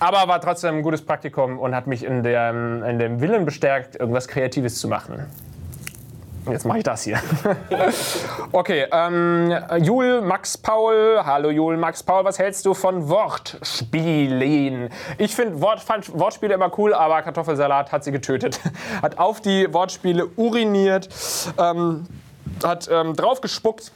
Aber 0.00 0.26
war 0.26 0.40
trotzdem 0.40 0.78
ein 0.78 0.82
gutes 0.82 1.06
Praktikum 1.06 1.60
und 1.60 1.72
hat 1.72 1.86
mich 1.86 2.02
in 2.02 2.24
dem, 2.24 2.82
in 2.82 2.98
dem 2.98 3.20
Willen 3.20 3.44
bestärkt, 3.44 3.94
irgendwas 3.94 4.26
Kreatives 4.26 4.80
zu 4.80 4.88
machen. 4.88 5.26
Jetzt 6.50 6.66
mache 6.66 6.78
ich 6.78 6.84
das 6.84 7.02
hier. 7.02 7.18
okay, 8.52 8.86
ähm, 8.92 9.54
Jul 9.80 10.20
Max 10.20 10.58
Paul. 10.58 11.20
Hallo 11.24 11.50
Jul 11.50 11.76
Max 11.76 12.02
Paul, 12.02 12.24
was 12.24 12.38
hältst 12.38 12.66
du 12.66 12.74
von 12.74 13.08
Wortspielen? 13.08 14.90
Ich 15.18 15.34
finde 15.34 15.60
Wort, 15.60 15.82
Wortspiele 16.12 16.54
immer 16.54 16.70
cool, 16.78 16.92
aber 16.92 17.22
Kartoffelsalat 17.22 17.92
hat 17.92 18.04
sie 18.04 18.12
getötet. 18.12 18.60
hat 19.02 19.18
auf 19.18 19.40
die 19.40 19.72
Wortspiele 19.72 20.26
uriniert, 20.36 21.08
ähm, 21.58 22.06
hat 22.62 22.88
ähm, 22.92 23.16
drauf 23.16 23.40
gespuckt 23.40 23.92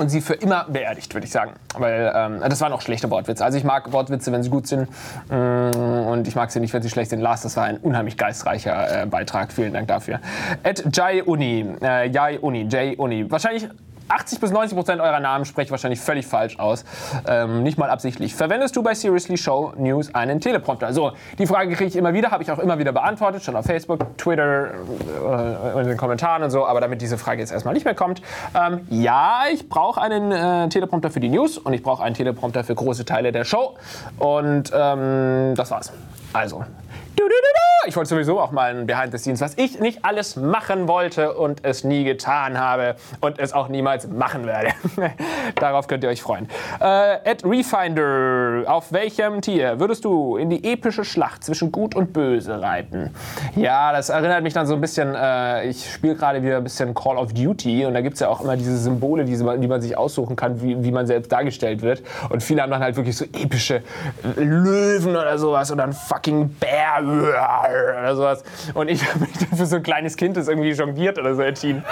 und 0.00 0.08
sie 0.08 0.20
für 0.20 0.34
immer 0.34 0.64
beerdigt, 0.68 1.14
würde 1.14 1.26
ich 1.26 1.32
sagen. 1.32 1.52
Weil 1.76 2.12
ähm, 2.14 2.40
das 2.48 2.60
waren 2.60 2.72
auch 2.72 2.80
schlechte 2.80 3.10
Wortwitze. 3.10 3.44
Also 3.44 3.58
ich 3.58 3.64
mag 3.64 3.92
Wortwitze, 3.92 4.32
wenn 4.32 4.42
sie 4.42 4.50
gut 4.50 4.66
sind 4.66 4.88
mm, 5.28 6.06
und 6.08 6.28
ich 6.28 6.34
mag 6.34 6.50
sie 6.50 6.60
nicht, 6.60 6.72
wenn 6.72 6.82
sie 6.82 6.90
schlecht 6.90 7.10
sind. 7.10 7.20
Lars, 7.20 7.42
das 7.42 7.56
war 7.56 7.64
ein 7.64 7.78
unheimlich 7.78 8.16
geistreicher 8.16 9.02
äh, 9.02 9.06
Beitrag. 9.06 9.52
Vielen 9.52 9.72
Dank 9.72 9.88
dafür. 9.88 10.20
At 10.62 10.84
Jai 10.92 11.22
Uni, 11.22 11.66
äh, 11.82 12.08
Jai 12.08 12.38
Uni, 12.38 12.66
Jai 12.68 12.96
Uni. 12.96 13.30
Wahrscheinlich 13.30 13.68
80 14.08 14.40
bis 14.40 14.50
90 14.50 14.76
Prozent 14.76 15.00
eurer 15.00 15.20
Namen 15.20 15.44
spreche 15.44 15.66
ich 15.66 15.70
wahrscheinlich 15.70 16.00
völlig 16.00 16.26
falsch 16.26 16.58
aus. 16.58 16.84
Ähm, 17.26 17.62
nicht 17.62 17.78
mal 17.78 17.90
absichtlich. 17.90 18.34
Verwendest 18.34 18.76
du 18.76 18.82
bei 18.82 18.94
Seriously 18.94 19.36
Show 19.36 19.72
News 19.76 20.14
einen 20.14 20.40
Teleprompter? 20.40 20.92
So, 20.92 21.12
die 21.38 21.46
Frage 21.46 21.74
kriege 21.74 21.88
ich 21.88 21.96
immer 21.96 22.12
wieder, 22.14 22.30
habe 22.30 22.42
ich 22.42 22.50
auch 22.50 22.58
immer 22.58 22.78
wieder 22.78 22.92
beantwortet, 22.92 23.42
schon 23.42 23.56
auf 23.56 23.66
Facebook, 23.66 24.16
Twitter, 24.16 24.70
äh, 24.72 25.80
in 25.80 25.88
den 25.88 25.96
Kommentaren 25.96 26.42
und 26.42 26.50
so. 26.50 26.66
Aber 26.66 26.80
damit 26.80 27.02
diese 27.02 27.18
Frage 27.18 27.40
jetzt 27.40 27.52
erstmal 27.52 27.74
nicht 27.74 27.84
mehr 27.84 27.94
kommt, 27.94 28.22
ähm, 28.54 28.86
ja, 28.90 29.42
ich 29.52 29.68
brauche 29.68 30.00
einen 30.00 30.32
äh, 30.32 30.68
Teleprompter 30.68 31.10
für 31.10 31.20
die 31.20 31.28
News 31.28 31.58
und 31.58 31.72
ich 31.72 31.82
brauche 31.82 32.02
einen 32.02 32.14
Teleprompter 32.14 32.64
für 32.64 32.74
große 32.74 33.04
Teile 33.04 33.32
der 33.32 33.44
Show. 33.44 33.74
Und 34.18 34.72
ähm, 34.74 35.54
das 35.54 35.70
war's. 35.70 35.92
Also, 36.32 36.64
ich 37.88 37.96
wollte 37.96 38.10
sowieso 38.10 38.38
auch 38.38 38.52
mal 38.52 38.74
ein 38.74 38.86
Behind 38.86 39.12
the 39.12 39.18
Scenes, 39.18 39.40
was 39.40 39.54
ich 39.56 39.80
nicht 39.80 40.04
alles 40.04 40.36
machen 40.36 40.88
wollte 40.88 41.32
und 41.32 41.64
es 41.64 41.84
nie 41.84 42.04
getan 42.04 42.58
habe 42.58 42.96
und 43.20 43.38
es 43.38 43.54
auch 43.54 43.68
niemals 43.68 44.06
machen 44.08 44.44
werde. 44.44 44.70
Darauf 45.54 45.86
könnt 45.88 46.04
ihr 46.04 46.10
euch 46.10 46.20
freuen. 46.20 46.48
Äh, 46.80 46.84
at 46.84 47.44
Refinder, 47.44 48.64
auf 48.66 48.92
welchem 48.92 49.40
Tier 49.40 49.80
würdest 49.80 50.04
du 50.04 50.36
in 50.36 50.50
die 50.50 50.70
epische 50.70 51.02
Schlacht 51.02 51.44
zwischen 51.44 51.72
Gut 51.72 51.94
und 51.94 52.12
Böse 52.12 52.60
reiten? 52.60 53.14
Ja, 53.56 53.92
das 53.92 54.10
erinnert 54.10 54.42
mich 54.42 54.52
dann 54.52 54.66
so 54.66 54.74
ein 54.74 54.82
bisschen, 54.82 55.14
äh, 55.14 55.66
ich 55.68 55.90
spiele 55.90 56.14
gerade 56.14 56.42
wieder 56.42 56.58
ein 56.58 56.64
bisschen 56.64 56.92
Call 56.92 57.16
of 57.16 57.32
Duty 57.32 57.86
und 57.86 57.94
da 57.94 58.02
gibt 58.02 58.14
es 58.14 58.20
ja 58.20 58.28
auch 58.28 58.42
immer 58.42 58.56
diese 58.56 58.76
Symbole, 58.76 59.24
die, 59.24 59.36
die 59.36 59.68
man 59.68 59.80
sich 59.80 59.96
aussuchen 59.96 60.36
kann, 60.36 60.60
wie, 60.60 60.84
wie 60.84 60.92
man 60.92 61.06
selbst 61.06 61.32
dargestellt 61.32 61.80
wird. 61.80 62.02
Und 62.28 62.42
viele 62.42 62.60
haben 62.60 62.70
dann 62.70 62.82
halt 62.82 62.96
wirklich 62.96 63.16
so 63.16 63.24
epische 63.24 63.82
Löwen 64.36 65.16
oder 65.16 65.38
sowas 65.38 65.72
oder 65.72 65.84
ein 65.84 65.94
fucking 65.94 66.50
Bär 66.60 67.00
oder 67.10 68.16
sowas. 68.16 68.44
Und 68.74 68.88
ich 68.88 69.06
habe 69.08 69.20
mich 69.20 69.38
dann 69.38 69.58
für 69.58 69.66
so 69.66 69.76
ein 69.76 69.82
kleines 69.82 70.16
Kind 70.16 70.36
das 70.36 70.48
irgendwie 70.48 70.70
jongliert 70.70 71.18
oder 71.18 71.34
so 71.34 71.42
entschieden. 71.42 71.84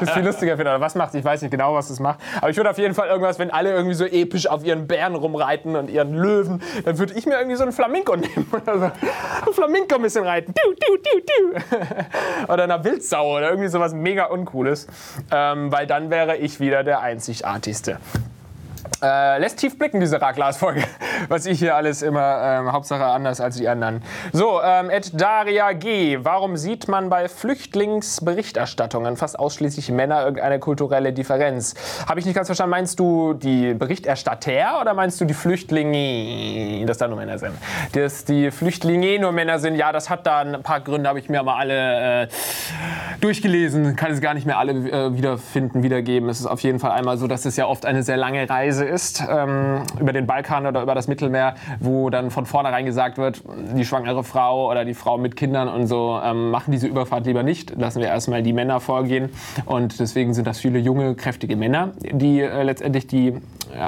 Das 0.00 0.10
viel 0.10 0.24
lustiger 0.24 0.56
finde. 0.56 0.70
Oder 0.72 0.80
was 0.80 0.94
macht, 0.94 1.14
ich 1.14 1.24
weiß 1.24 1.42
nicht 1.42 1.50
genau, 1.50 1.74
was 1.74 1.88
das 1.88 2.00
macht. 2.00 2.20
Aber 2.38 2.50
ich 2.50 2.56
würde 2.56 2.70
auf 2.70 2.78
jeden 2.78 2.94
Fall 2.94 3.08
irgendwas, 3.08 3.38
wenn 3.38 3.50
alle 3.50 3.72
irgendwie 3.72 3.94
so 3.94 4.04
episch 4.04 4.46
auf 4.46 4.64
ihren 4.64 4.86
Bären 4.86 5.14
rumreiten 5.14 5.76
und 5.76 5.90
ihren 5.90 6.14
Löwen, 6.14 6.62
dann 6.84 6.98
würde 6.98 7.14
ich 7.14 7.26
mir 7.26 7.34
irgendwie 7.34 7.56
so 7.56 7.62
einen 7.62 7.72
Flamingo 7.72 8.16
nehmen 8.16 8.48
oder 8.52 8.78
so. 8.78 8.84
Ein 8.84 9.52
Flamingo 9.52 9.96
ein 9.96 10.02
bisschen 10.02 10.24
reiten. 10.24 10.54
Du, 10.54 10.72
du, 10.72 10.96
du, 10.96 11.20
du. 11.20 12.52
Oder 12.52 12.64
einer 12.64 12.84
Wildsau 12.84 13.36
oder 13.36 13.50
irgendwie 13.50 13.68
sowas 13.68 13.94
mega 13.94 14.26
Uncooles. 14.26 14.86
Ähm, 15.30 15.72
weil 15.72 15.86
dann 15.86 16.10
wäre 16.10 16.36
ich 16.36 16.60
wieder 16.60 16.84
der 16.84 17.00
einzigartigste. 17.00 17.98
Äh, 19.02 19.38
lässt 19.38 19.58
tief 19.58 19.76
blicken, 19.76 19.98
diese 19.98 20.22
Raglas-Folge. 20.22 20.84
Was 21.28 21.44
ich 21.46 21.58
hier 21.58 21.74
alles 21.74 22.02
immer, 22.02 22.60
ähm, 22.60 22.72
Hauptsache 22.72 23.04
anders 23.04 23.40
als 23.40 23.56
die 23.56 23.66
anderen. 23.66 24.00
So, 24.32 24.62
ähm, 24.62 24.90
Ed 24.90 25.20
Daria 25.20 25.72
G. 25.72 26.20
Warum 26.22 26.56
sieht 26.56 26.86
man 26.86 27.10
bei 27.10 27.28
Flüchtlingsberichterstattungen 27.28 29.16
fast 29.16 29.36
ausschließlich 29.40 29.90
Männer 29.90 30.22
irgendeine 30.22 30.60
kulturelle 30.60 31.12
Differenz? 31.12 31.74
Habe 32.08 32.20
ich 32.20 32.26
nicht 32.26 32.36
ganz 32.36 32.46
verstanden. 32.46 32.70
Meinst 32.70 33.00
du 33.00 33.34
die 33.34 33.74
Berichterstatter 33.74 34.80
oder 34.80 34.94
meinst 34.94 35.20
du 35.20 35.24
die 35.24 35.34
Flüchtlinge, 35.34 36.86
dass 36.86 36.98
da 36.98 37.08
nur 37.08 37.18
Männer 37.18 37.38
sind? 37.38 37.54
Dass 37.94 38.24
die 38.24 38.52
Flüchtlinge 38.52 39.18
nur 39.18 39.32
Männer 39.32 39.58
sind, 39.58 39.74
ja, 39.74 39.90
das 39.90 40.10
hat 40.10 40.28
da 40.28 40.42
ein 40.42 40.62
paar 40.62 40.80
Gründe, 40.80 41.08
habe 41.08 41.18
ich 41.18 41.28
mir 41.28 41.42
mal 41.42 41.56
alle 41.56 42.22
äh, 42.22 42.28
durchgelesen. 43.20 43.96
Kann 43.96 44.12
es 44.12 44.20
gar 44.20 44.34
nicht 44.34 44.46
mehr 44.46 44.58
alle 44.58 44.72
äh, 44.72 45.16
wiederfinden, 45.16 45.82
wiedergeben. 45.82 46.28
Es 46.28 46.38
ist 46.38 46.46
auf 46.46 46.60
jeden 46.60 46.78
Fall 46.78 46.92
einmal 46.92 47.16
so, 47.16 47.26
dass 47.26 47.44
es 47.46 47.56
ja 47.56 47.66
oft 47.66 47.84
eine 47.84 48.04
sehr 48.04 48.16
lange 48.16 48.48
Reise 48.48 48.91
ist 48.92 49.24
ähm, 49.28 49.82
über 49.98 50.12
den 50.12 50.26
Balkan 50.26 50.66
oder 50.66 50.82
über 50.82 50.94
das 50.94 51.08
Mittelmeer, 51.08 51.54
wo 51.80 52.10
dann 52.10 52.30
von 52.30 52.46
vornherein 52.46 52.84
gesagt 52.84 53.18
wird, 53.18 53.42
die 53.74 53.84
schwangere 53.84 54.22
Frau 54.22 54.70
oder 54.70 54.84
die 54.84 54.94
Frau 54.94 55.18
mit 55.18 55.34
Kindern 55.34 55.68
und 55.68 55.86
so 55.86 56.20
ähm, 56.22 56.50
machen 56.50 56.70
diese 56.70 56.86
Überfahrt 56.86 57.26
lieber 57.26 57.42
nicht. 57.42 57.76
Lassen 57.76 58.00
wir 58.00 58.08
erstmal 58.08 58.42
die 58.42 58.52
Männer 58.52 58.80
vorgehen. 58.80 59.30
Und 59.64 59.98
deswegen 59.98 60.34
sind 60.34 60.46
das 60.46 60.58
viele 60.58 60.78
junge, 60.78 61.14
kräftige 61.14 61.56
Männer, 61.56 61.92
die 62.00 62.40
äh, 62.40 62.62
letztendlich 62.62 63.06
die 63.06 63.28
äh, 63.28 63.38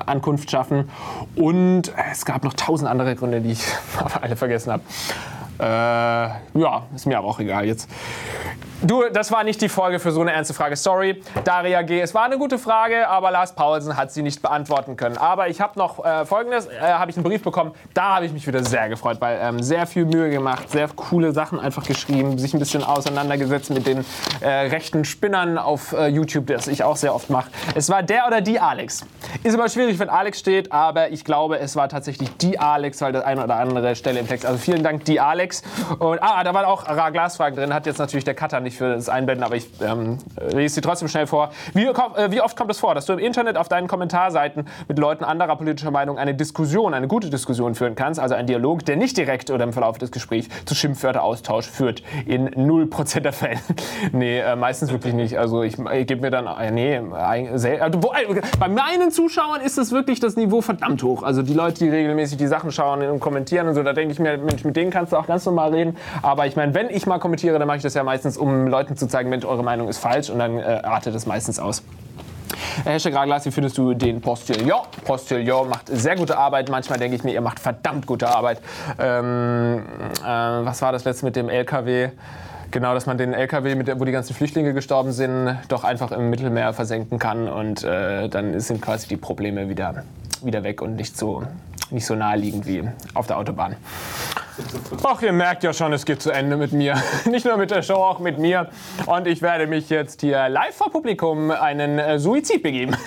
Ankunft 0.06 0.50
schaffen. 0.50 0.88
Und 1.36 1.92
es 2.10 2.24
gab 2.24 2.42
noch 2.42 2.54
tausend 2.54 2.88
andere 2.88 3.14
Gründe, 3.14 3.40
die 3.40 3.52
ich 3.52 3.64
alle 4.20 4.36
vergessen 4.36 4.72
habe. 4.72 4.82
Äh, 5.58 5.64
ja, 5.64 6.82
ist 6.94 7.06
mir 7.06 7.18
aber 7.18 7.28
auch 7.28 7.40
egal 7.40 7.64
jetzt. 7.64 7.88
Du, 8.82 9.04
das 9.10 9.32
war 9.32 9.44
nicht 9.44 9.62
die 9.62 9.70
Folge 9.70 9.98
für 9.98 10.12
so 10.12 10.20
eine 10.20 10.32
ernste 10.32 10.52
Frage. 10.52 10.76
Sorry, 10.76 11.22
Daria 11.44 11.80
G. 11.80 12.00
Es 12.00 12.12
war 12.12 12.24
eine 12.24 12.36
gute 12.36 12.58
Frage, 12.58 13.08
aber 13.08 13.30
Lars 13.30 13.54
Paulsen 13.54 13.96
hat 13.96 14.12
sie 14.12 14.20
nicht 14.20 14.42
beantworten 14.42 14.98
können. 14.98 15.16
Aber 15.16 15.48
ich 15.48 15.62
habe 15.62 15.78
noch 15.78 16.04
äh, 16.04 16.26
Folgendes, 16.26 16.66
äh, 16.66 16.80
habe 16.80 17.10
ich 17.10 17.16
einen 17.16 17.24
Brief 17.24 17.42
bekommen. 17.42 17.72
Da 17.94 18.16
habe 18.16 18.26
ich 18.26 18.32
mich 18.32 18.46
wieder 18.46 18.62
sehr 18.62 18.90
gefreut, 18.90 19.22
weil 19.22 19.38
ähm, 19.40 19.62
sehr 19.62 19.86
viel 19.86 20.04
Mühe 20.04 20.28
gemacht, 20.28 20.70
sehr 20.70 20.88
coole 20.88 21.32
Sachen 21.32 21.58
einfach 21.58 21.86
geschrieben, 21.86 22.36
sich 22.36 22.52
ein 22.52 22.58
bisschen 22.58 22.84
auseinandergesetzt 22.84 23.70
mit 23.70 23.86
den 23.86 24.04
äh, 24.40 24.48
rechten 24.48 25.06
Spinnern 25.06 25.56
auf 25.56 25.92
äh, 25.92 26.08
YouTube, 26.08 26.48
das 26.48 26.66
ich 26.66 26.84
auch 26.84 26.96
sehr 26.96 27.14
oft 27.14 27.30
mache. 27.30 27.50
Es 27.74 27.88
war 27.88 28.02
der 28.02 28.26
oder 28.26 28.42
die 28.42 28.60
Alex. 28.60 29.06
Ist 29.42 29.54
immer 29.54 29.68
schwierig, 29.68 29.98
wenn 29.98 30.08
Alex 30.08 30.38
steht, 30.38 30.72
aber 30.72 31.10
ich 31.10 31.24
glaube, 31.24 31.58
es 31.58 31.76
war 31.76 31.88
tatsächlich 31.88 32.36
die 32.36 32.58
Alex, 32.58 33.00
weil 33.00 33.12
das 33.12 33.24
eine 33.24 33.44
oder 33.44 33.56
andere 33.56 33.96
Stelle 33.96 34.20
im 34.20 34.28
Text. 34.28 34.46
Also 34.46 34.58
vielen 34.58 34.82
Dank, 34.82 35.04
die 35.04 35.20
Alex. 35.20 35.62
Und 35.98 36.22
ah, 36.22 36.42
da 36.44 36.54
waren 36.54 36.64
auch 36.64 36.84
Glasfragen 37.12 37.56
drin. 37.56 37.74
Hat 37.74 37.86
jetzt 37.86 37.98
natürlich 37.98 38.24
der 38.24 38.34
Cutter 38.34 38.60
nicht 38.60 38.76
für 38.76 38.94
das 38.94 39.08
Einblenden, 39.08 39.44
aber 39.44 39.56
ich 39.56 39.68
ähm, 39.82 40.18
lese 40.52 40.76
sie 40.76 40.80
trotzdem 40.80 41.08
schnell 41.08 41.26
vor. 41.26 41.50
Wie, 41.74 41.84
äh, 41.84 42.30
wie, 42.30 42.40
oft 42.40 42.56
kommt 42.56 42.70
es 42.70 42.78
vor, 42.78 42.94
dass 42.94 43.06
du 43.06 43.12
im 43.12 43.18
Internet 43.18 43.56
auf 43.56 43.68
deinen 43.68 43.88
Kommentarseiten 43.88 44.66
mit 44.88 44.98
Leuten 44.98 45.24
anderer 45.24 45.56
politischer 45.56 45.90
Meinung 45.90 46.18
eine 46.18 46.34
Diskussion, 46.34 46.94
eine 46.94 47.08
gute 47.08 47.30
Diskussion 47.30 47.74
führen 47.74 47.94
kannst, 47.94 48.20
also 48.20 48.34
ein 48.34 48.46
Dialog, 48.46 48.84
der 48.84 48.96
nicht 48.96 49.16
direkt 49.16 49.50
oder 49.50 49.64
im 49.64 49.72
Verlauf 49.72 49.98
des 49.98 50.10
Gesprächs 50.10 50.48
zu 50.64 50.74
Schimpfwörteraustausch 50.74 51.68
führt, 51.68 52.02
in 52.26 52.48
0% 52.50 53.20
der 53.20 53.32
Fälle. 53.32 53.58
nee, 54.12 54.38
äh, 54.38 54.56
meistens 54.56 54.90
wirklich 54.90 55.14
nicht. 55.14 55.38
Also 55.38 55.62
ich, 55.62 55.78
ich 55.78 56.06
gebe 56.06 56.20
mir 56.20 56.30
dann, 56.30 56.46
äh, 56.46 56.70
nee, 56.70 56.94
äh, 56.94 57.78
also, 57.80 58.00
bei 58.58 58.68
meinen 58.68 59.10
Zuschauern 59.10 59.23
ist 59.64 59.78
es 59.78 59.92
wirklich 59.92 60.20
das 60.20 60.36
Niveau 60.36 60.60
verdammt 60.60 61.02
hoch. 61.02 61.22
Also 61.22 61.42
die 61.42 61.54
Leute, 61.54 61.84
die 61.84 61.88
regelmäßig 61.88 62.38
die 62.38 62.46
Sachen 62.46 62.72
schauen 62.72 63.02
und 63.02 63.20
kommentieren 63.20 63.68
und 63.68 63.74
so, 63.74 63.82
da 63.82 63.92
denke 63.92 64.12
ich 64.12 64.18
mir, 64.18 64.38
Mensch, 64.38 64.64
mit 64.64 64.76
denen 64.76 64.90
kannst 64.90 65.12
du 65.12 65.16
auch 65.16 65.26
ganz 65.26 65.44
normal 65.46 65.74
reden. 65.74 65.96
Aber 66.22 66.46
ich 66.46 66.56
meine, 66.56 66.74
wenn 66.74 66.90
ich 66.90 67.06
mal 67.06 67.18
kommentiere, 67.18 67.58
dann 67.58 67.66
mache 67.66 67.78
ich 67.78 67.82
das 67.82 67.94
ja 67.94 68.04
meistens, 68.04 68.36
um 68.36 68.66
Leuten 68.66 68.96
zu 68.96 69.06
zeigen, 69.06 69.30
Mensch, 69.30 69.44
eure 69.44 69.62
Meinung 69.62 69.88
ist 69.88 69.98
falsch 69.98 70.30
und 70.30 70.38
dann 70.38 70.58
äh, 70.58 70.80
artet 70.82 71.14
es 71.14 71.26
meistens 71.26 71.58
aus. 71.58 71.82
Hashtag 72.84 73.14
Raglas, 73.14 73.46
wie 73.46 73.50
findest 73.50 73.78
du 73.78 73.94
den 73.94 74.20
Postillon? 74.20 74.82
Postillon 75.04 75.68
macht 75.68 75.88
sehr 75.88 76.16
gute 76.16 76.36
Arbeit. 76.36 76.68
Manchmal 76.68 76.98
denke 76.98 77.16
ich 77.16 77.24
mir, 77.24 77.32
ihr 77.32 77.40
macht 77.40 77.60
verdammt 77.60 78.06
gute 78.06 78.28
Arbeit. 78.28 78.60
Ähm, 78.98 79.82
äh, 80.22 80.26
was 80.26 80.82
war 80.82 80.92
das 80.92 81.04
letzte 81.04 81.24
mit 81.24 81.36
dem 81.36 81.48
LKW? 81.48 82.10
Genau, 82.74 82.92
dass 82.92 83.06
man 83.06 83.16
den 83.16 83.34
LKW, 83.34 83.76
mit, 83.76 84.00
wo 84.00 84.04
die 84.04 84.10
ganzen 84.10 84.34
Flüchtlinge 84.34 84.74
gestorben 84.74 85.12
sind, 85.12 85.56
doch 85.68 85.84
einfach 85.84 86.10
im 86.10 86.28
Mittelmeer 86.28 86.72
versenken 86.72 87.20
kann 87.20 87.48
und 87.48 87.84
äh, 87.84 88.28
dann 88.28 88.58
sind 88.58 88.82
quasi 88.82 89.06
die 89.06 89.16
Probleme 89.16 89.68
wieder, 89.68 90.02
wieder 90.42 90.64
weg 90.64 90.82
und 90.82 90.96
nicht 90.96 91.16
so 91.16 91.44
nicht 91.90 92.06
so 92.06 92.14
naheliegend 92.14 92.66
wie 92.66 92.88
auf 93.14 93.26
der 93.26 93.38
Autobahn. 93.38 93.76
Ach, 95.02 95.20
ihr 95.22 95.32
merkt 95.32 95.64
ja 95.64 95.72
schon, 95.72 95.92
es 95.92 96.04
geht 96.04 96.22
zu 96.22 96.30
Ende 96.30 96.56
mit 96.56 96.72
mir. 96.72 96.94
Nicht 97.24 97.44
nur 97.44 97.56
mit 97.56 97.72
der 97.72 97.82
Show, 97.82 97.94
auch 97.94 98.20
mit 98.20 98.38
mir. 98.38 98.68
Und 99.06 99.26
ich 99.26 99.42
werde 99.42 99.66
mich 99.66 99.90
jetzt 99.90 100.20
hier 100.20 100.48
live 100.48 100.76
vor 100.76 100.92
Publikum 100.92 101.50
einen 101.50 101.98
äh, 101.98 102.18
Suizid 102.18 102.62
begeben. 102.62 102.96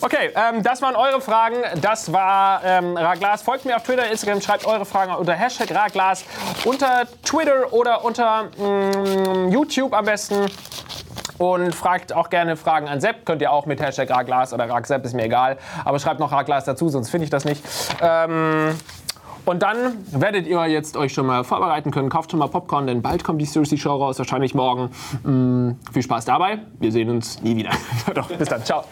Okay, 0.00 0.30
ähm, 0.34 0.62
das 0.62 0.82
waren 0.82 0.96
eure 0.96 1.20
Fragen. 1.20 1.56
Das 1.80 2.12
war 2.12 2.62
ähm, 2.64 2.96
Raglas. 2.96 3.42
Folgt 3.42 3.64
mir 3.64 3.76
auf 3.76 3.84
Twitter, 3.84 4.10
Instagram, 4.10 4.40
schreibt 4.40 4.66
eure 4.66 4.84
Fragen 4.84 5.14
unter 5.14 5.32
Hashtag 5.34 5.74
Raglas, 5.74 6.24
unter 6.64 7.04
Twitter 7.22 7.72
oder 7.72 8.04
unter 8.04 8.44
mm, 8.44 9.50
YouTube 9.50 9.94
am 9.94 10.04
besten. 10.04 10.46
Und 11.38 11.74
fragt 11.74 12.12
auch 12.12 12.30
gerne 12.30 12.56
Fragen 12.56 12.88
an 12.88 13.00
Sepp. 13.00 13.26
Könnt 13.26 13.42
ihr 13.42 13.50
auch 13.50 13.66
mit 13.66 13.80
Hashtag 13.80 14.10
Raglas 14.10 14.52
oder 14.52 14.68
Ragsepp, 14.68 15.04
ist 15.04 15.14
mir 15.14 15.24
egal. 15.24 15.58
Aber 15.84 15.98
schreibt 15.98 16.20
noch 16.20 16.32
Raglas 16.32 16.64
dazu, 16.64 16.88
sonst 16.88 17.10
finde 17.10 17.24
ich 17.24 17.30
das 17.30 17.44
nicht. 17.44 17.64
Ähm, 18.00 18.74
und 19.44 19.62
dann 19.62 19.76
werdet 20.10 20.46
ihr 20.46 20.64
jetzt 20.66 20.96
euch 20.96 21.12
schon 21.12 21.26
mal 21.26 21.44
vorbereiten 21.44 21.90
können. 21.90 22.08
Kauft 22.08 22.30
schon 22.30 22.40
mal 22.40 22.48
Popcorn, 22.48 22.86
denn 22.86 23.02
bald 23.02 23.24
kommt 23.24 23.40
die 23.40 23.46
Cersei 23.46 23.76
Show 23.76 23.94
raus, 23.94 24.18
wahrscheinlich 24.18 24.54
morgen. 24.54 24.90
Mm, 25.22 25.72
viel 25.92 26.02
Spaß 26.02 26.24
dabei. 26.24 26.58
Wir 26.78 26.92
sehen 26.92 27.10
uns 27.10 27.42
nie 27.42 27.56
wieder. 27.56 27.70
Doch, 28.14 28.28
bis 28.28 28.48
dann. 28.48 28.64
Ciao. 28.64 28.84